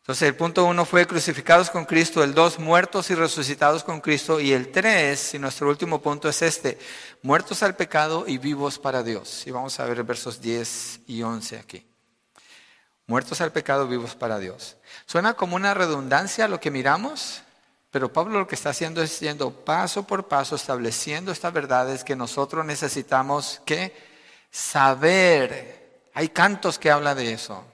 [0.02, 4.40] Entonces el punto uno fue crucificados con Cristo, el dos muertos y resucitados con Cristo
[4.40, 6.76] y el tres, y nuestro último punto es este,
[7.22, 9.46] muertos al pecado y vivos para Dios.
[9.46, 11.86] Y vamos a ver versos 10 y 11 aquí.
[13.06, 14.76] Muertos al pecado, vivos para Dios.
[15.06, 17.42] Suena como una redundancia lo que miramos,
[17.92, 22.16] pero Pablo lo que está haciendo es yendo paso por paso, estableciendo estas verdades que
[22.16, 24.11] nosotros necesitamos que
[24.53, 26.11] saber.
[26.14, 27.64] Hay cantos que hablan de eso.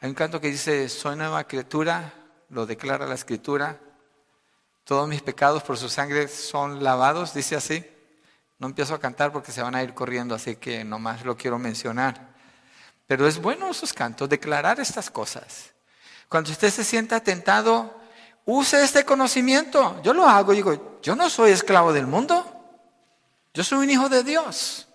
[0.00, 2.14] Hay un canto que dice, soy nueva criatura,
[2.50, 3.80] lo declara la escritura,
[4.84, 7.84] todos mis pecados por su sangre son lavados, dice así.
[8.58, 11.58] No empiezo a cantar porque se van a ir corriendo, así que nomás lo quiero
[11.58, 12.34] mencionar.
[13.06, 15.72] Pero es bueno esos cantos, declarar estas cosas.
[16.28, 18.00] Cuando usted se sienta tentado,
[18.44, 20.00] use este conocimiento.
[20.02, 22.44] Yo lo hago, digo, yo no soy esclavo del mundo,
[23.54, 24.87] yo soy un hijo de Dios.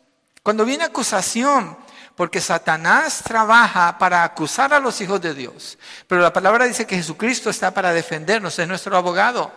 [0.44, 1.78] Cuando viene acusación,
[2.16, 5.78] porque Satanás trabaja para acusar a los hijos de Dios.
[6.08, 9.52] Pero la palabra dice que Jesucristo está para defendernos, es nuestro abogado.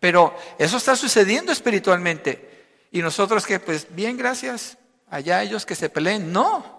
[0.00, 2.86] Pero eso está sucediendo espiritualmente.
[2.90, 4.76] Y nosotros que, pues, bien, gracias,
[5.08, 6.32] allá ellos que se peleen.
[6.32, 6.74] No.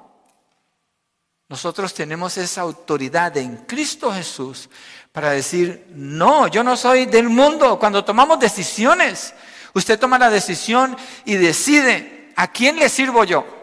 [1.47, 4.69] Nosotros tenemos esa autoridad en Cristo Jesús
[5.11, 7.79] para decir, no, yo no soy del mundo.
[7.79, 9.33] Cuando tomamos decisiones,
[9.73, 13.55] usted toma la decisión y decide, ¿a quién le sirvo yo?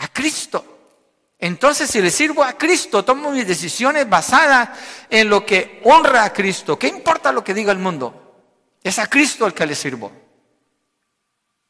[0.00, 0.64] a Cristo.
[1.38, 4.78] Entonces, si le sirvo a Cristo, tomo mis decisiones basadas
[5.08, 6.78] en lo que honra a Cristo.
[6.78, 8.42] ¿Qué importa lo que diga el mundo?
[8.82, 10.12] Es a Cristo el que le sirvo.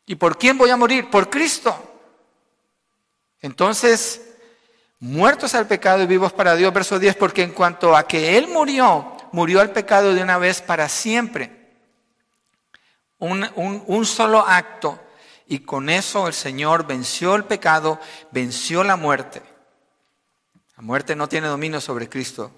[0.07, 1.09] ¿Y por quién voy a morir?
[1.09, 1.77] Por Cristo.
[3.41, 4.23] Entonces,
[4.99, 8.49] muertos al pecado y vivos para Dios, verso 10, porque en cuanto a que Él
[8.49, 11.59] murió, murió al pecado de una vez para siempre.
[13.19, 14.99] Un, un solo acto
[15.51, 17.99] y con eso el Señor venció el pecado,
[18.31, 19.43] venció la muerte.
[20.77, 22.53] La muerte no tiene dominio sobre Cristo.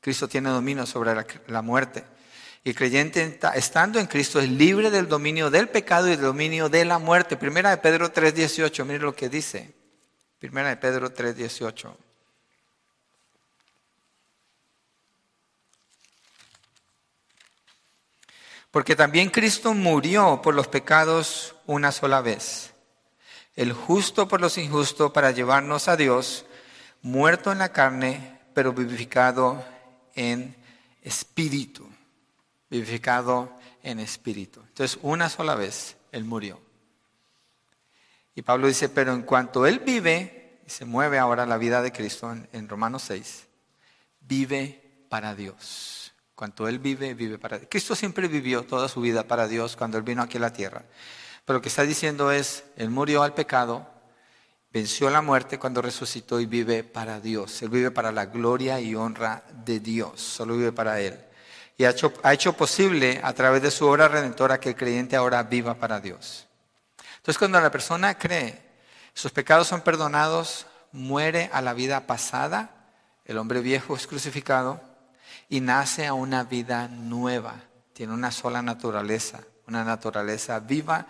[0.00, 1.14] Cristo tiene dominio sobre
[1.48, 2.02] la, muerte.
[2.64, 6.70] Y el creyente estando en Cristo es libre del dominio del pecado y del dominio
[6.70, 7.36] de la muerte.
[7.36, 9.74] Primera de Pedro 3.18, mire lo que dice.
[10.38, 11.94] Primera de Pedro 3.18.
[18.74, 22.74] Porque también Cristo murió por los pecados una sola vez,
[23.54, 26.44] el justo por los injustos para llevarnos a Dios,
[27.00, 29.64] muerto en la carne, pero vivificado
[30.16, 30.56] en
[31.02, 31.88] espíritu,
[32.68, 33.48] vivificado
[33.84, 34.60] en espíritu.
[34.66, 36.60] Entonces, una sola vez Él murió.
[38.34, 41.92] Y Pablo dice, pero en cuanto Él vive, y se mueve ahora la vida de
[41.92, 43.46] Cristo en, en Romanos 6,
[44.22, 46.03] vive para Dios.
[46.34, 47.68] Cuando Él vive, vive para Dios.
[47.70, 50.82] Cristo siempre vivió toda su vida para Dios cuando Él vino aquí a la tierra.
[51.44, 53.86] Pero lo que está diciendo es, Él murió al pecado,
[54.72, 57.62] venció la muerte cuando resucitó y vive para Dios.
[57.62, 60.20] Él vive para la gloria y honra de Dios.
[60.20, 61.20] Solo vive para Él.
[61.76, 65.16] Y ha hecho, ha hecho posible a través de su obra redentora que el creyente
[65.16, 66.46] ahora viva para Dios.
[67.16, 68.60] Entonces cuando la persona cree,
[69.12, 72.70] sus pecados son perdonados, muere a la vida pasada,
[73.24, 74.93] el hombre viejo es crucificado
[75.48, 77.54] y nace a una vida nueva.
[77.92, 81.06] Tiene una sola naturaleza, una naturaleza viva,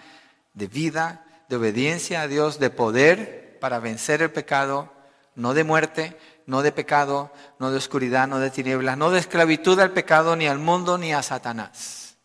[0.53, 4.93] de vida, de obediencia a Dios, de poder para vencer el pecado,
[5.35, 9.79] no de muerte, no de pecado, no de oscuridad, no de tinieblas, no de esclavitud
[9.81, 12.17] al pecado, ni al mundo, ni a Satanás.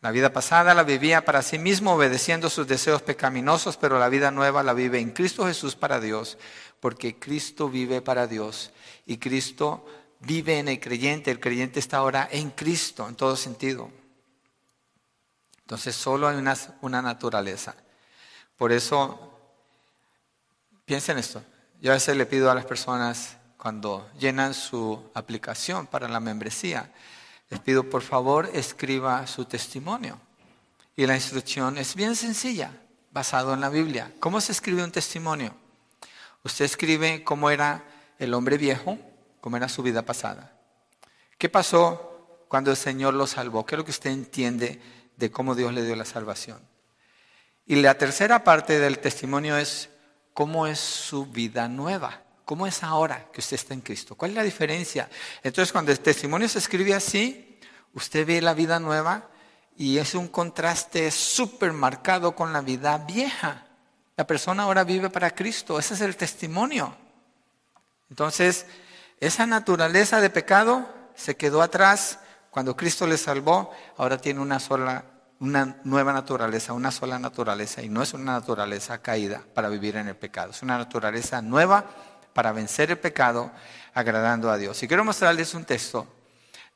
[0.00, 4.30] La vida pasada la vivía para sí mismo obedeciendo sus deseos pecaminosos, pero la vida
[4.30, 6.38] nueva la vive en Cristo Jesús para Dios,
[6.78, 8.70] porque Cristo vive para Dios
[9.06, 9.84] y Cristo
[10.20, 11.30] vive en el creyente.
[11.30, 13.90] El creyente está ahora en Cristo en todo sentido.
[15.60, 17.74] Entonces solo hay una, una naturaleza.
[18.56, 19.32] Por eso,
[20.84, 21.42] piensen esto.
[21.80, 26.92] Yo a veces le pido a las personas cuando llenan su aplicación para la membresía,
[27.50, 30.20] les pido por favor escriba su testimonio.
[30.96, 32.72] Y la instrucción es bien sencilla,
[33.10, 34.12] basado en la Biblia.
[34.20, 35.54] ¿Cómo se escribe un testimonio?
[36.44, 37.84] Usted escribe cómo era
[38.18, 38.98] el hombre viejo,
[39.40, 40.52] cómo era su vida pasada.
[41.36, 43.64] ¿Qué pasó cuando el Señor lo salvó?
[43.64, 44.80] ¿Qué es lo que usted entiende
[45.16, 46.60] de cómo Dios le dio la salvación?
[47.66, 49.90] Y la tercera parte del testimonio es
[50.32, 52.22] cómo es su vida nueva.
[52.44, 54.14] ¿Cómo es ahora que usted está en Cristo?
[54.14, 55.10] ¿Cuál es la diferencia?
[55.42, 57.58] Entonces, cuando el testimonio se escribe así,
[57.92, 59.28] usted ve la vida nueva
[59.76, 63.66] y es un contraste súper marcado con la vida vieja.
[64.16, 66.96] La persona ahora vive para Cristo, ese es el testimonio.
[68.08, 68.64] Entonces,
[69.20, 75.04] esa naturaleza de pecado se quedó atrás cuando Cristo le salvó, ahora tiene una sola
[75.40, 80.08] una nueva naturaleza, una sola naturaleza, y no es una naturaleza caída para vivir en
[80.08, 81.84] el pecado, es una naturaleza nueva
[82.32, 83.50] para vencer el pecado
[83.94, 84.82] agradando a Dios.
[84.82, 86.06] Y quiero mostrarles un texto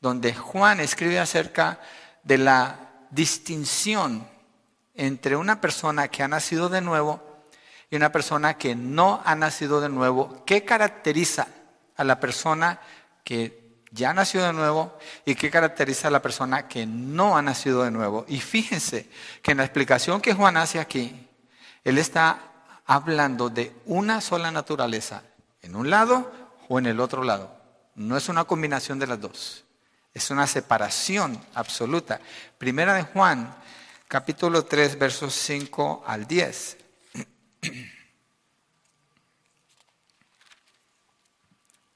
[0.01, 1.81] donde Juan escribe acerca
[2.23, 4.27] de la distinción
[4.95, 7.23] entre una persona que ha nacido de nuevo
[7.91, 10.45] y una persona que no ha nacido de nuevo.
[10.45, 11.49] ¿Qué caracteriza
[11.97, 12.81] a la persona
[13.25, 17.83] que ya nació de nuevo y qué caracteriza a la persona que no ha nacido
[17.83, 18.25] de nuevo?
[18.29, 19.09] Y fíjense
[19.43, 21.29] que en la explicación que Juan hace aquí,
[21.85, 22.53] él está
[22.87, 25.23] hablando de una sola naturaleza
[25.61, 26.33] en un lado
[26.69, 27.57] o en el otro lado.
[27.95, 29.65] No es una combinación de las dos.
[30.15, 32.21] Es una separación absoluta.
[32.59, 33.55] Primera de Juan,
[34.09, 36.77] capítulo 3, versos 5 al 10.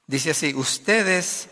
[0.07, 1.49] Dice así, ustedes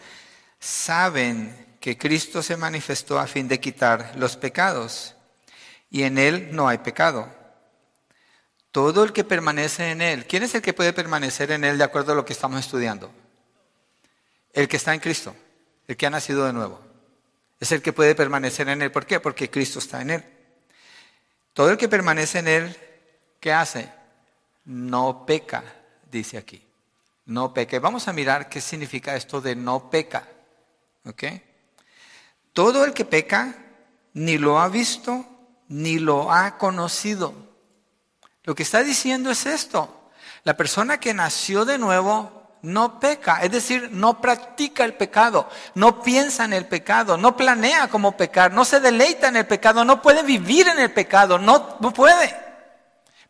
[0.60, 5.14] saben que Cristo se manifestó a fin de quitar los pecados
[5.90, 7.30] y en Él no hay pecado.
[8.72, 10.26] Todo el que permanece en Él.
[10.26, 13.12] ¿Quién es el que puede permanecer en Él de acuerdo a lo que estamos estudiando?
[14.54, 15.36] El que está en Cristo,
[15.88, 16.82] el que ha nacido de nuevo.
[17.60, 18.92] Es el que puede permanecer en Él.
[18.92, 19.20] ¿Por qué?
[19.20, 20.24] Porque Cristo está en Él.
[21.54, 22.78] Todo el que permanece en Él,
[23.40, 23.90] ¿qué hace?
[24.66, 25.64] No peca,
[26.10, 26.65] dice aquí.
[27.26, 27.80] No peca.
[27.80, 30.28] Vamos a mirar qué significa esto de no peca.
[31.06, 31.24] ¿Ok?
[32.54, 33.56] Todo el que peca
[34.14, 35.26] ni lo ha visto
[35.68, 37.34] ni lo ha conocido.
[38.44, 40.12] Lo que está diciendo es esto.
[40.44, 46.02] La persona que nació de nuevo no peca, es decir, no practica el pecado, no
[46.02, 50.02] piensa en el pecado, no planea cómo pecar, no se deleita en el pecado, no
[50.02, 52.36] puede vivir en el pecado, no, puede.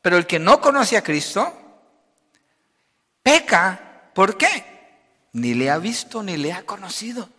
[0.01, 1.53] Pero el que no conoce a Cristo,
[3.21, 3.84] peca,
[4.15, 5.27] ¿por qué?
[5.33, 7.29] Ni le ha visto ni le ha conocido.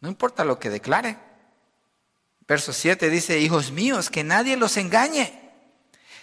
[0.00, 1.18] No importa lo que declare.
[2.46, 5.42] Verso 7 dice, hijos míos, que nadie los engañe.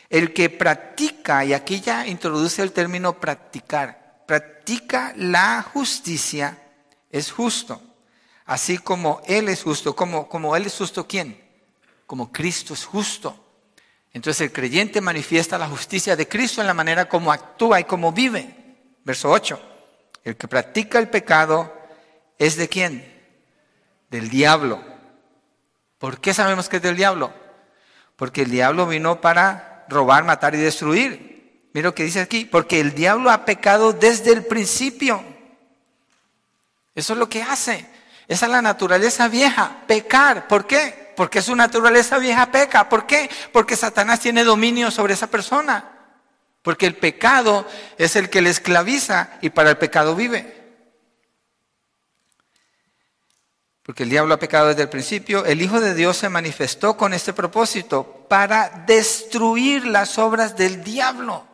[0.09, 6.57] El que practica, y aquí ya introduce el término practicar, practica la justicia,
[7.09, 7.81] es justo.
[8.45, 11.41] Así como Él es justo, como, como Él es justo, ¿quién?
[12.05, 13.37] Como Cristo es justo.
[14.13, 18.11] Entonces el creyente manifiesta la justicia de Cristo en la manera como actúa y como
[18.11, 18.62] vive.
[19.03, 19.59] Verso 8.
[20.23, 21.73] El que practica el pecado
[22.37, 23.11] es de quién?
[24.09, 24.81] Del diablo.
[25.97, 27.33] ¿Por qué sabemos que es del diablo?
[28.15, 31.69] Porque el diablo vino para robar, matar y destruir.
[31.73, 35.23] Mira lo que dice aquí, porque el diablo ha pecado desde el principio.
[36.95, 37.87] Eso es lo que hace.
[38.27, 40.47] Esa es la naturaleza vieja, pecar.
[40.47, 41.13] ¿Por qué?
[41.15, 42.87] Porque su naturaleza vieja peca.
[42.89, 43.29] ¿Por qué?
[43.51, 45.92] Porque Satanás tiene dominio sobre esa persona.
[46.63, 47.67] Porque el pecado
[47.99, 50.63] es el que le esclaviza y para el pecado vive.
[53.83, 57.13] porque el diablo ha pecado desde el principio, el Hijo de Dios se manifestó con
[57.13, 61.45] este propósito para destruir las obras del diablo.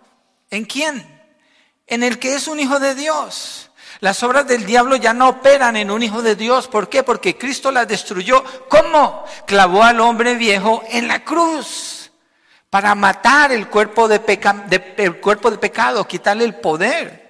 [0.51, 1.05] ¿En quién?
[1.87, 3.71] En el que es un Hijo de Dios.
[3.99, 6.67] Las obras del diablo ya no operan en un Hijo de Dios.
[6.67, 7.01] ¿Por qué?
[7.01, 8.43] Porque Cristo las destruyó.
[8.69, 9.25] ¿Cómo?
[9.47, 11.98] Clavó al hombre viejo en la cruz
[12.69, 17.29] para matar el cuerpo de, pecado, quitarle el poder.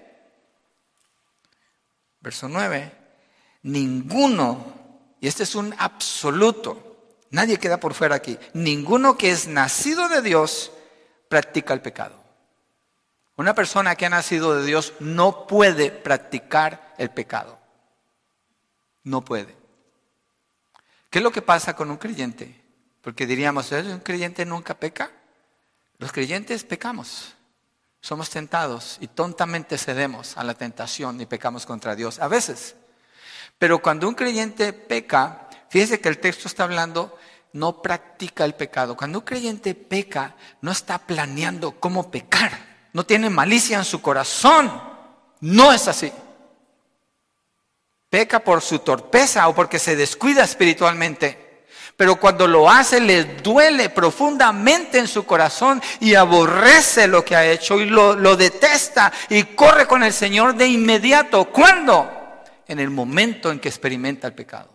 [2.22, 2.98] Verso 9.
[3.64, 4.80] Ninguno
[5.22, 6.86] y este es un absoluto.
[7.32, 8.38] Nadie queda por fuera aquí.
[8.54, 10.72] Ninguno que es nacido de Dios
[11.28, 12.16] practica el pecado.
[13.36, 17.60] Una persona que ha nacido de Dios no puede practicar el pecado.
[19.04, 19.56] No puede.
[21.10, 22.62] ¿Qué es lo que pasa con un creyente?
[23.02, 25.12] Porque diríamos, ¿un creyente nunca peca?
[26.00, 27.36] Los creyentes pecamos.
[28.02, 32.20] Somos tentados y tontamente cedemos a la tentación y pecamos contra Dios.
[32.20, 32.76] A veces.
[33.58, 37.18] Pero cuando un creyente peca, fíjese que el texto está hablando,
[37.52, 38.96] no practica el pecado.
[38.96, 42.70] Cuando un creyente peca, no está planeando cómo pecar.
[42.94, 44.72] No tiene malicia en su corazón.
[45.42, 46.12] No es así.
[48.10, 51.49] Peca por su torpeza o porque se descuida espiritualmente
[52.00, 57.46] pero cuando lo hace le duele profundamente en su corazón y aborrece lo que ha
[57.46, 61.52] hecho y lo, lo, detesta y corre con el Señor de inmediato.
[61.52, 62.10] ¿Cuándo?
[62.70, 64.70] En el momento en que experimenta el pecado.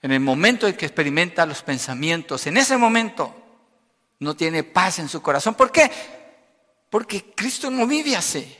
[0.00, 2.46] En el momento en que experimenta los pensamientos.
[2.46, 3.34] En ese momento
[4.20, 5.56] no tiene paz en su corazón.
[5.56, 5.90] ¿Por qué?
[6.88, 8.58] Porque Cristo no vive así.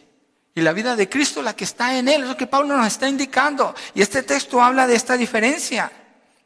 [0.52, 2.88] Y la vida de Cristo, la que está en Él, es lo que Pablo nos
[2.88, 3.72] está indicando.
[3.94, 5.92] Y este texto habla de esta diferencia.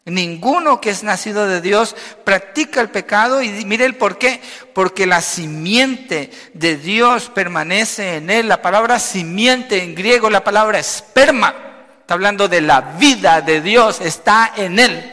[0.07, 4.41] Ninguno que es nacido de Dios practica el pecado y mire el por qué.
[4.73, 8.47] Porque la simiente de Dios permanece en él.
[8.47, 11.55] La palabra simiente en griego, la palabra esperma,
[12.01, 15.13] está hablando de la vida de Dios, está en él.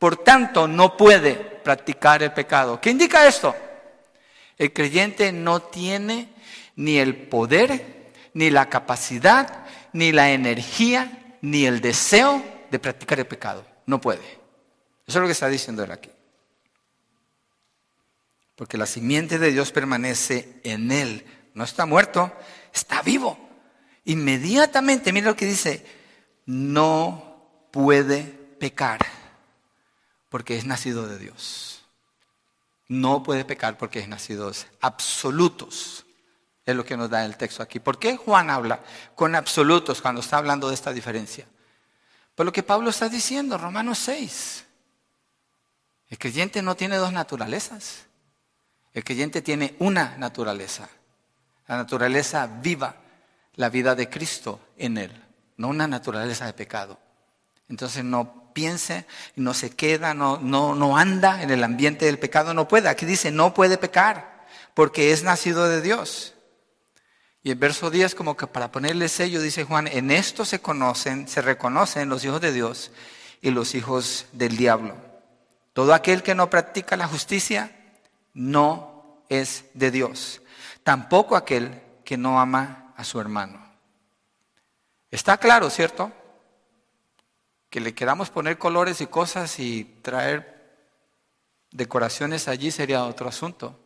[0.00, 2.80] Por tanto, no puede practicar el pecado.
[2.80, 3.54] ¿Qué indica esto?
[4.58, 6.28] El creyente no tiene
[6.74, 13.26] ni el poder, ni la capacidad, ni la energía, ni el deseo de practicar el
[13.26, 13.71] pecado.
[13.86, 14.24] No puede.
[15.06, 16.10] Eso es lo que está diciendo él aquí.
[18.56, 21.26] Porque la simiente de Dios permanece en él.
[21.54, 22.32] No está muerto,
[22.72, 23.38] está vivo.
[24.04, 25.84] Inmediatamente, mira lo que dice,
[26.46, 29.00] no puede pecar
[30.28, 31.84] porque es nacido de Dios.
[32.88, 34.66] No puede pecar porque es nacido de Dios.
[34.80, 36.04] Absolutos
[36.64, 37.80] es lo que nos da el texto aquí.
[37.80, 38.82] ¿Por qué Juan habla
[39.14, 41.46] con absolutos cuando está hablando de esta diferencia?
[42.34, 44.64] Por lo que Pablo está diciendo, Romanos 6.
[46.08, 48.06] El creyente no tiene dos naturalezas.
[48.92, 50.88] El creyente tiene una naturaleza.
[51.66, 52.96] La naturaleza viva,
[53.54, 55.24] la vida de Cristo en él,
[55.56, 56.98] no una naturaleza de pecado.
[57.68, 59.06] Entonces no piense,
[59.36, 62.88] no se queda, no, no, no anda en el ambiente del pecado, no puede.
[62.88, 66.31] Aquí dice, no puede pecar, porque es nacido de Dios.
[67.42, 71.26] Y el verso 10, como que para ponerle sello, dice Juan, en esto se conocen,
[71.26, 72.92] se reconocen los hijos de Dios
[73.40, 74.96] y los hijos del diablo.
[75.72, 77.72] Todo aquel que no practica la justicia
[78.32, 80.40] no es de Dios.
[80.84, 83.60] Tampoco aquel que no ama a su hermano.
[85.10, 86.12] Está claro, ¿cierto?
[87.70, 90.52] Que le queramos poner colores y cosas y traer
[91.72, 93.78] decoraciones allí sería otro asunto.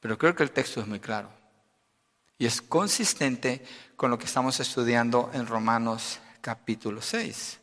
[0.00, 1.37] Pero creo que el texto es muy claro.
[2.38, 3.64] Y es consistente
[3.96, 7.58] con lo que estamos estudiando en Romanos capítulo 6.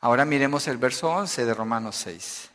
[0.00, 2.50] Ahora miremos el verso 11 de Romanos 6.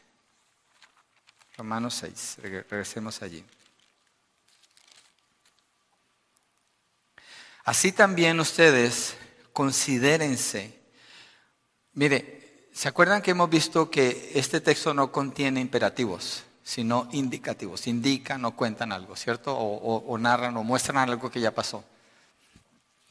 [1.58, 2.38] Romanos 6,
[2.70, 3.44] regresemos allí.
[7.64, 9.18] Así también ustedes
[9.52, 10.80] considérense.
[11.94, 16.44] Mire, ¿se acuerdan que hemos visto que este texto no contiene imperativos?
[16.68, 17.88] Sino indicativos.
[17.88, 19.58] Indican o cuentan algo, ¿cierto?
[19.58, 21.82] O, narran o muestran algo que ya pasó.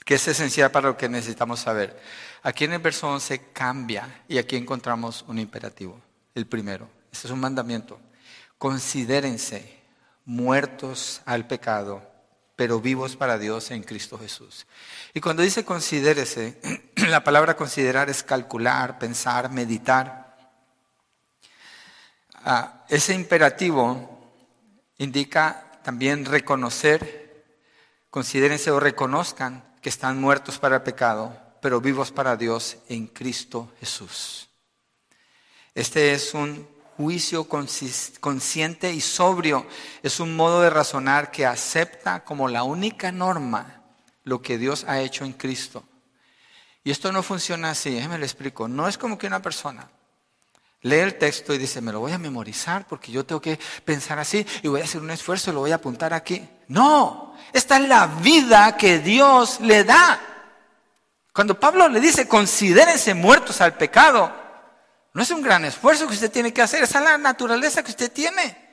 [0.04, 1.98] Que es esencial para lo que necesitamos saber.
[2.42, 5.98] Aquí en el verso 11 cambia y aquí encontramos un imperativo,
[6.34, 6.86] el primero.
[7.10, 7.98] Este es un mandamiento.
[8.58, 9.80] Considérense
[10.26, 12.02] muertos al pecado,
[12.56, 14.66] pero vivos para Dios en Cristo Jesús.
[15.14, 16.60] Y cuando dice considérese,
[17.08, 20.25] la palabra considerar es calcular, pensar, meditar.
[22.48, 24.08] Ah, ese imperativo
[24.98, 27.44] indica también reconocer,
[28.08, 33.72] considérense o reconozcan que están muertos para el pecado, pero vivos para Dios en Cristo
[33.80, 34.48] Jesús.
[35.74, 39.66] Este es un juicio consciente y sobrio,
[40.04, 43.82] es un modo de razonar que acepta como la única norma
[44.22, 45.82] lo que Dios ha hecho en Cristo.
[46.84, 48.68] Y esto no funciona así, déjeme lo explico.
[48.68, 49.90] No es como que una persona
[50.86, 54.18] lee el texto y dice, me lo voy a memorizar porque yo tengo que pensar
[54.18, 56.48] así y voy a hacer un esfuerzo y lo voy a apuntar aquí.
[56.68, 60.20] No, esta es la vida que Dios le da.
[61.32, 64.32] Cuando Pablo le dice, considérense muertos al pecado,
[65.12, 67.90] no es un gran esfuerzo que usted tiene que hacer, esa es la naturaleza que
[67.90, 68.64] usted tiene.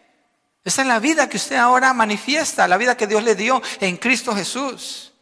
[0.64, 3.98] Esa es la vida que usted ahora manifiesta, la vida que Dios le dio en
[3.98, 5.14] Cristo Jesús.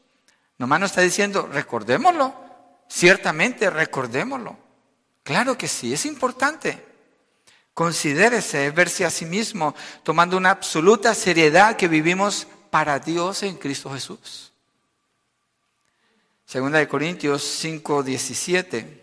[0.60, 2.36] Nomás nos está diciendo, recordémoslo,
[2.88, 4.71] ciertamente recordémoslo.
[5.24, 6.86] Claro que sí, es importante.
[7.74, 13.92] Considérese, verse a sí mismo, tomando una absoluta seriedad que vivimos para Dios en Cristo
[13.92, 14.52] Jesús.
[16.46, 19.00] Segunda de Corintios 5, 17.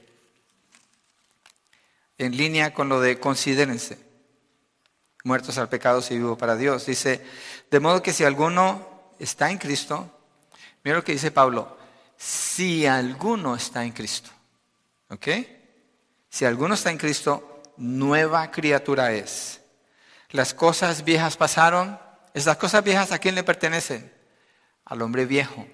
[2.19, 3.97] en línea con lo de considérense,
[5.23, 6.85] muertos al pecado y vivos para Dios.
[6.85, 7.25] Dice,
[7.71, 10.11] de modo que si alguno está en Cristo,
[10.83, 11.79] mira lo que dice Pablo,
[12.17, 14.31] si alguno está en Cristo,
[15.11, 15.29] ¿ok?
[16.31, 19.61] Si alguno está en Cristo, nueva criatura es.
[20.31, 21.99] Las cosas viejas pasaron,
[22.35, 24.13] esas cosas viejas a quién le pertenecen?
[24.85, 25.67] Al hombre viejo,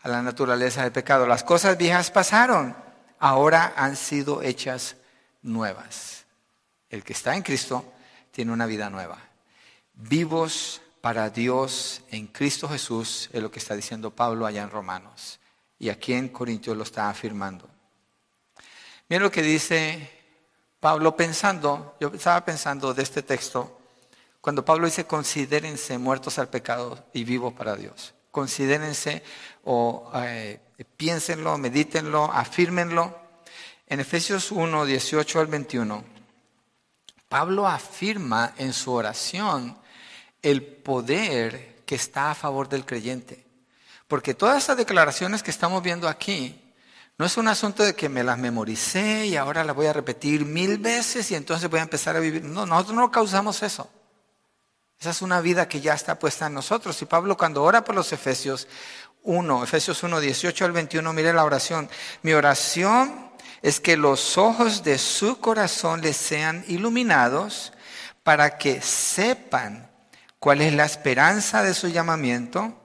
[0.00, 1.26] a la naturaleza del pecado.
[1.26, 2.76] Las cosas viejas pasaron,
[3.18, 4.96] ahora han sido hechas
[5.42, 6.24] nuevas.
[6.88, 7.92] El que está en Cristo
[8.30, 9.18] tiene una vida nueva.
[9.92, 15.38] Vivos para Dios en Cristo Jesús, es lo que está diciendo Pablo allá en Romanos.
[15.78, 17.68] Y aquí en Corintios lo está afirmando.
[19.08, 20.10] Miren lo que dice
[20.80, 23.80] Pablo pensando, yo estaba pensando de este texto,
[24.42, 28.14] cuando Pablo dice considérense muertos al pecado y vivos para Dios.
[28.30, 29.22] Considérense
[29.64, 30.60] o eh,
[30.96, 33.18] piénsenlo, medítenlo, afírmenlo.
[33.86, 36.04] En Efesios 1, 18 al 21,
[37.30, 39.78] Pablo afirma en su oración
[40.42, 43.46] el poder que está a favor del creyente.
[44.06, 46.67] Porque todas estas declaraciones que estamos viendo aquí,
[47.18, 50.44] no es un asunto de que me las memoricé y ahora las voy a repetir
[50.44, 52.44] mil veces y entonces voy a empezar a vivir.
[52.44, 53.90] No, nosotros no causamos eso.
[55.00, 57.02] Esa es una vida que ya está puesta en nosotros.
[57.02, 58.68] Y Pablo cuando ora por los Efesios
[59.24, 61.90] 1, Efesios 1, 18 al 21, mire la oración.
[62.22, 63.30] Mi oración
[63.62, 67.72] es que los ojos de su corazón les sean iluminados
[68.22, 69.90] para que sepan
[70.38, 72.77] cuál es la esperanza de su llamamiento,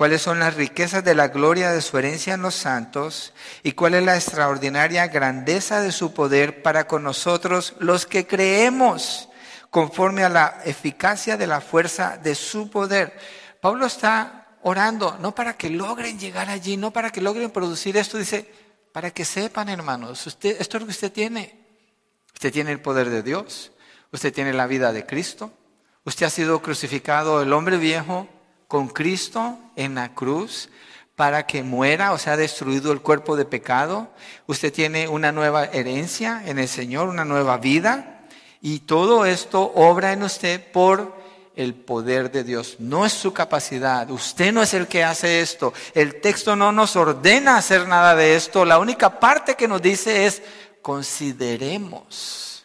[0.00, 3.92] cuáles son las riquezas de la gloria de su herencia en los santos y cuál
[3.92, 9.28] es la extraordinaria grandeza de su poder para con nosotros los que creemos
[9.68, 13.12] conforme a la eficacia de la fuerza de su poder.
[13.60, 18.16] Pablo está orando, no para que logren llegar allí, no para que logren producir esto,
[18.16, 18.50] dice,
[18.94, 21.60] para que sepan, hermanos, usted, esto es lo que usted tiene.
[22.32, 23.72] Usted tiene el poder de Dios,
[24.12, 25.52] usted tiene la vida de Cristo,
[26.04, 28.28] usted ha sido crucificado, el hombre viejo,
[28.70, 30.68] con Cristo en la cruz
[31.16, 34.12] para que muera, o sea, destruido el cuerpo de pecado.
[34.46, 38.20] Usted tiene una nueva herencia en el Señor, una nueva vida.
[38.62, 41.18] Y todo esto obra en usted por
[41.56, 42.76] el poder de Dios.
[42.78, 44.08] No es su capacidad.
[44.08, 45.74] Usted no es el que hace esto.
[45.92, 48.64] El texto no nos ordena hacer nada de esto.
[48.64, 50.42] La única parte que nos dice es
[50.80, 52.64] consideremos,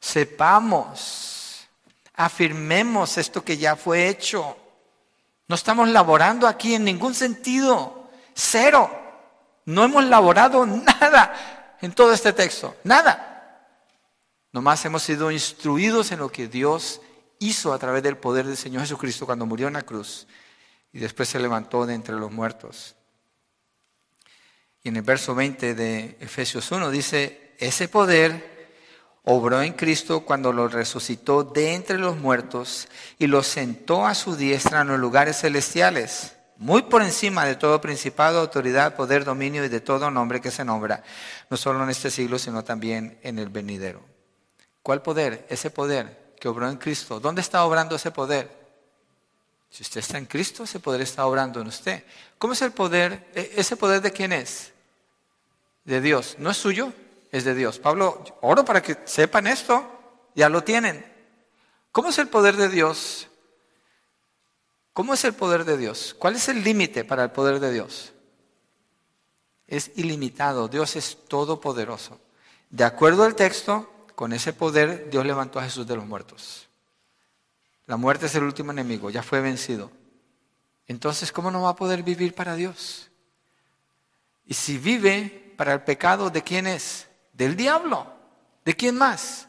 [0.00, 1.68] sepamos,
[2.16, 4.56] afirmemos esto que ya fue hecho.
[5.48, 8.08] No estamos laborando aquí en ningún sentido.
[8.34, 8.90] Cero.
[9.64, 12.76] No hemos laborado nada en todo este texto.
[12.84, 13.24] Nada.
[14.52, 17.00] Nomás hemos sido instruidos en lo que Dios
[17.38, 20.26] hizo a través del poder del Señor Jesucristo cuando murió en la cruz
[20.92, 22.96] y después se levantó de entre los muertos.
[24.82, 28.57] Y en el verso 20 de Efesios 1 dice, ese poder
[29.30, 34.36] obró en Cristo cuando lo resucitó de entre los muertos y lo sentó a su
[34.36, 39.68] diestra en los lugares celestiales, muy por encima de todo principado, autoridad, poder, dominio y
[39.68, 41.04] de todo nombre que se nombra,
[41.50, 44.00] no solo en este siglo, sino también en el venidero.
[44.82, 45.44] ¿Cuál poder?
[45.50, 47.20] Ese poder que obró en Cristo.
[47.20, 48.50] ¿Dónde está obrando ese poder?
[49.68, 52.02] Si usted está en Cristo, ese poder está obrando en usted.
[52.38, 53.28] ¿Cómo es el poder?
[53.34, 54.72] ¿E-, ¿Ese poder de quién es?
[55.84, 56.36] De Dios.
[56.38, 56.94] ¿No es suyo?
[57.30, 57.78] Es de Dios.
[57.78, 59.86] Pablo, oro para que sepan esto.
[60.34, 61.04] Ya lo tienen.
[61.92, 63.28] ¿Cómo es el poder de Dios?
[64.92, 66.14] ¿Cómo es el poder de Dios?
[66.18, 68.12] ¿Cuál es el límite para el poder de Dios?
[69.66, 70.68] Es ilimitado.
[70.68, 72.20] Dios es todopoderoso.
[72.70, 76.68] De acuerdo al texto, con ese poder Dios levantó a Jesús de los muertos.
[77.86, 79.90] La muerte es el último enemigo, ya fue vencido.
[80.86, 83.10] Entonces, ¿cómo no va a poder vivir para Dios?
[84.44, 87.07] Y si vive para el pecado, ¿de quién es?
[87.38, 88.04] Del diablo.
[88.64, 89.46] ¿De quién más?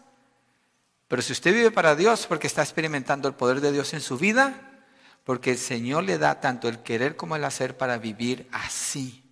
[1.08, 4.20] Pero si usted vive para Dios porque está experimentando el poder de Dios en su
[4.20, 4.84] vida,
[5.24, 9.24] porque el Señor le da tanto el querer como el hacer para vivir así.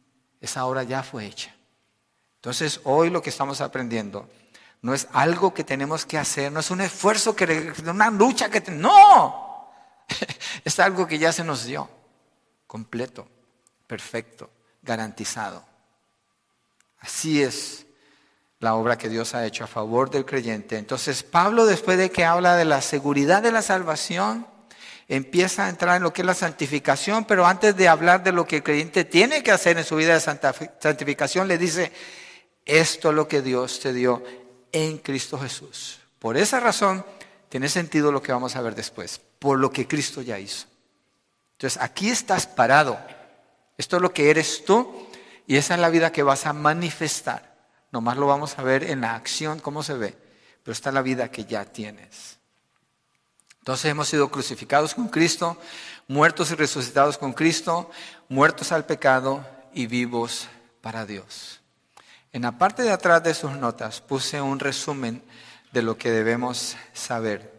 [0.41, 1.55] Esa hora ya fue hecha.
[2.38, 4.28] Entonces, hoy lo que estamos aprendiendo
[4.82, 8.72] no es algo que tenemos que hacer, no es un esfuerzo, que, una lucha que...
[8.72, 9.72] no,
[10.64, 11.88] es algo que ya se nos dio,
[12.66, 13.28] completo,
[13.86, 14.49] perfecto,
[14.82, 15.64] garantizado.
[16.99, 17.86] Así es
[18.60, 20.78] la obra que Dios ha hecho a favor del creyente.
[20.78, 24.47] Entonces Pablo, después de que habla de la seguridad de la salvación,
[25.08, 28.45] empieza a entrar en lo que es la santificación, pero antes de hablar de lo
[28.45, 30.20] que el creyente tiene que hacer en su vida de
[30.80, 31.91] santificación, le dice,
[32.66, 34.24] esto es lo que Dios te dio
[34.72, 35.99] en Cristo Jesús.
[36.20, 37.05] Por esa razón
[37.49, 40.68] tiene sentido lo que vamos a ver después, por lo que Cristo ya hizo.
[41.53, 42.99] Entonces, aquí estás parado.
[43.78, 45.08] Esto es lo que eres tú
[45.47, 47.57] y esa es la vida que vas a manifestar.
[47.91, 50.17] Nomás lo vamos a ver en la acción, cómo se ve.
[50.63, 52.38] Pero está la vida que ya tienes.
[53.59, 55.57] Entonces hemos sido crucificados con Cristo,
[56.07, 57.91] muertos y resucitados con Cristo,
[58.29, 60.47] muertos al pecado y vivos
[60.81, 61.59] para Dios.
[62.31, 65.23] En la parte de atrás de sus notas puse un resumen
[65.71, 67.53] de lo que debemos saber.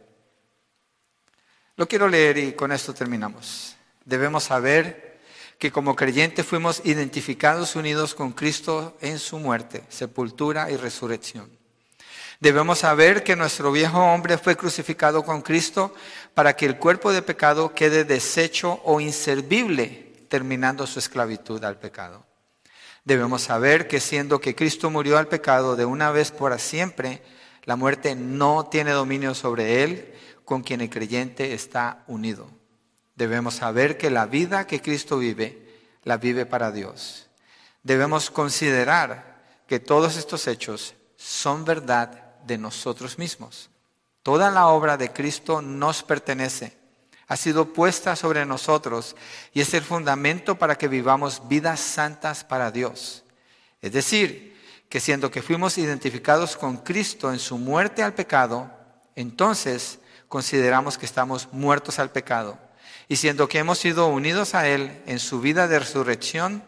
[1.77, 3.77] Lo quiero leer y con esto terminamos.
[4.05, 5.08] Debemos saber
[5.59, 11.51] que como creyentes fuimos identificados unidos con Cristo en su muerte, sepultura y resurrección.
[12.41, 15.93] Debemos saber que nuestro viejo hombre fue crucificado con Cristo
[16.35, 22.25] para que el cuerpo de pecado quede deshecho o inservible, terminando su esclavitud al pecado.
[23.05, 27.23] Debemos saber que siendo que Cristo murió al pecado de una vez por siempre,
[27.65, 32.58] la muerte no tiene dominio sobre él, con quien el creyente está unido.
[33.19, 37.27] Debemos saber que la vida que Cristo vive, la vive para Dios.
[37.83, 43.71] Debemos considerar que todos estos hechos son verdad de nosotros mismos.
[44.23, 46.79] Toda la obra de Cristo nos pertenece,
[47.27, 49.17] ha sido puesta sobre nosotros
[49.53, 53.25] y es el fundamento para que vivamos vidas santas para Dios.
[53.83, 54.57] Es decir,
[54.89, 58.71] que siendo que fuimos identificados con Cristo en su muerte al pecado,
[59.17, 59.99] entonces
[60.29, 62.68] consideramos que estamos muertos al pecado.
[63.09, 66.63] Y siendo que hemos sido unidos a Él en su vida de resurrección,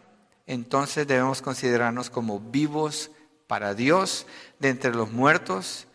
[0.47, 3.11] entonces debemos considerarnos como vivos
[3.47, 4.27] para Dios
[4.59, 5.87] de entre los muertos.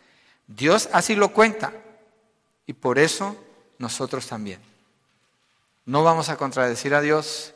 [0.48, 1.74] Dios así lo cuenta.
[2.68, 3.36] Y por eso
[3.78, 4.60] nosotros también.
[5.86, 7.54] No vamos a contradecir a Dios,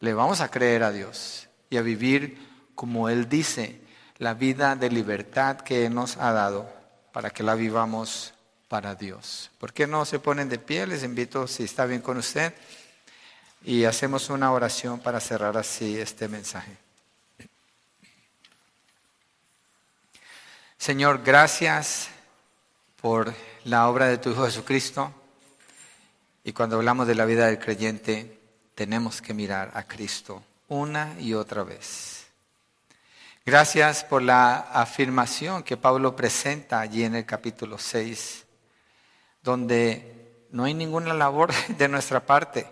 [0.00, 2.38] le vamos a creer a Dios y a vivir
[2.74, 3.80] como Él dice,
[4.18, 6.68] la vida de libertad que nos ha dado
[7.12, 8.34] para que la vivamos
[8.72, 9.50] para Dios.
[9.58, 10.86] ¿Por qué no se ponen de pie?
[10.86, 12.54] Les invito, si está bien con usted,
[13.64, 16.74] y hacemos una oración para cerrar así este mensaje.
[20.78, 22.08] Señor, gracias
[22.98, 25.12] por la obra de tu Hijo Jesucristo.
[26.42, 28.40] Y cuando hablamos de la vida del creyente,
[28.74, 32.24] tenemos que mirar a Cristo una y otra vez.
[33.44, 38.46] Gracias por la afirmación que Pablo presenta allí en el capítulo 6,
[39.42, 42.66] donde no hay ninguna labor de nuestra parte.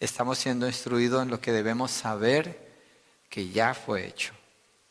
[0.00, 2.64] Estamos siendo instruidos en lo que debemos saber
[3.28, 4.32] que ya fue hecho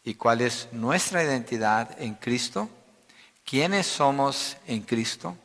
[0.03, 2.69] y cuál es nuestra identidad en Cristo,
[3.45, 5.37] quiénes somos en Cristo,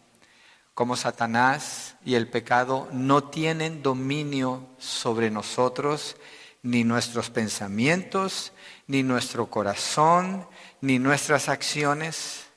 [0.74, 6.16] como Satanás y el pecado no tienen dominio sobre nosotros,
[6.62, 8.52] ni nuestros pensamientos,
[8.86, 10.46] ni nuestro corazón,
[10.80, 12.47] ni nuestras acciones.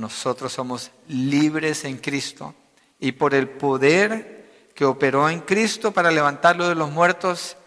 [0.00, 2.54] Nosotros somos libres en Cristo
[2.98, 7.58] y por el poder que operó en Cristo para levantarlo de los muertos,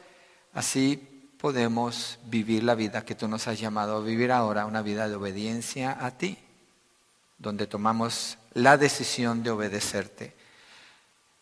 [0.52, 0.98] así
[1.38, 5.16] podemos vivir la vida que tú nos has llamado a vivir ahora, una vida de
[5.16, 6.40] obediencia a ti,
[7.38, 10.34] donde tomamos la decisión de obedecerte.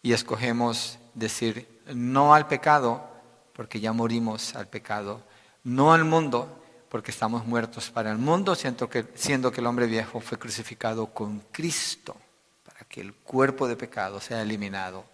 [0.01, 3.07] Y escogemos decir no al pecado,
[3.53, 5.23] porque ya morimos al pecado,
[5.63, 6.60] no al mundo,
[6.91, 11.07] porque estamos muertos para el mundo, siendo que, siendo que el hombre viejo fue crucificado
[11.07, 12.15] con Cristo,
[12.63, 15.05] para que el cuerpo de pecado sea eliminado.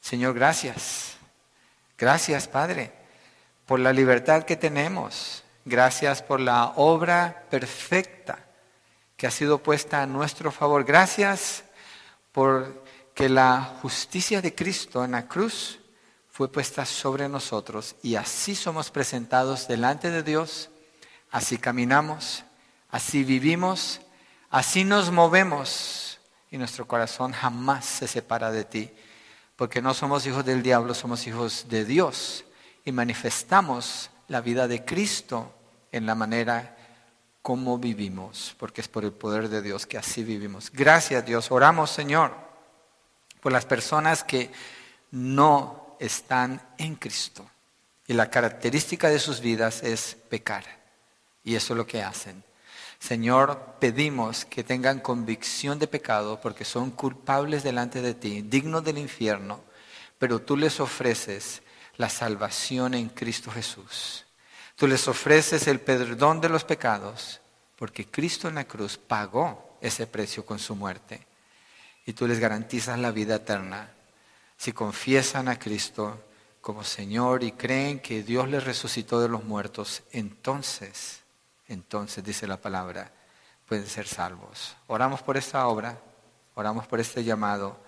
[0.00, 1.16] Señor, gracias.
[1.98, 3.06] Gracias, Padre
[3.66, 5.42] por la libertad que tenemos.
[5.64, 8.38] Gracias por la obra perfecta
[9.16, 10.84] que ha sido puesta a nuestro favor.
[10.84, 11.64] Gracias
[12.32, 15.80] por que la justicia de Cristo en la cruz
[16.30, 20.70] fue puesta sobre nosotros y así somos presentados delante de Dios,
[21.36, 22.44] así caminamos,
[22.88, 24.00] así vivimos,
[24.48, 26.18] así nos movemos
[26.50, 28.90] y nuestro corazón jamás se separa de ti,
[29.54, 32.46] porque no somos hijos del diablo, somos hijos de Dios
[32.86, 35.52] y manifestamos la vida de Cristo
[35.92, 36.74] en la manera
[37.42, 40.72] como vivimos, porque es por el poder de Dios que así vivimos.
[40.72, 41.50] Gracias Dios.
[41.50, 42.32] Oramos Señor
[43.42, 44.50] por las personas que
[45.10, 47.46] no están en Cristo.
[48.06, 50.85] Y la característica de sus vidas es pecar.
[51.46, 52.42] Y eso es lo que hacen.
[52.98, 58.98] Señor, pedimos que tengan convicción de pecado porque son culpables delante de ti, dignos del
[58.98, 59.60] infierno,
[60.18, 61.62] pero tú les ofreces
[61.98, 64.26] la salvación en Cristo Jesús.
[64.74, 67.40] Tú les ofreces el perdón de los pecados
[67.76, 71.24] porque Cristo en la cruz pagó ese precio con su muerte.
[72.06, 73.88] Y tú les garantizas la vida eterna
[74.56, 76.24] si confiesan a Cristo
[76.60, 81.20] como Señor y creen que Dios les resucitó de los muertos, entonces,
[81.68, 83.10] entonces dice la palabra,
[83.66, 84.76] pueden ser salvos.
[84.86, 85.98] Oramos por esta obra,
[86.54, 87.78] oramos por este llamado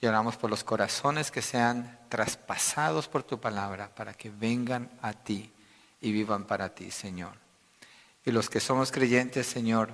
[0.00, 5.12] y oramos por los corazones que sean traspasados por tu palabra para que vengan a
[5.12, 5.52] ti
[6.00, 7.32] y vivan para ti, Señor.
[8.24, 9.90] Y los que somos creyentes, Señor,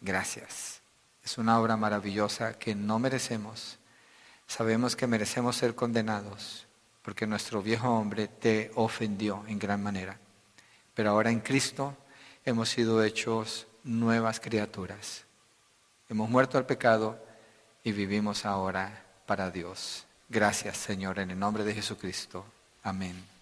[0.00, 0.80] gracias.
[1.22, 3.78] Es una obra maravillosa que no merecemos.
[4.46, 6.66] Sabemos que merecemos ser condenados
[7.02, 10.18] porque nuestro viejo hombre te ofendió en gran manera.
[10.94, 11.96] Pero ahora en Cristo
[12.44, 15.24] hemos sido hechos nuevas criaturas.
[16.08, 17.18] Hemos muerto al pecado
[17.82, 20.04] y vivimos ahora para Dios.
[20.28, 22.44] Gracias, Señor, en el nombre de Jesucristo.
[22.82, 23.33] Amén.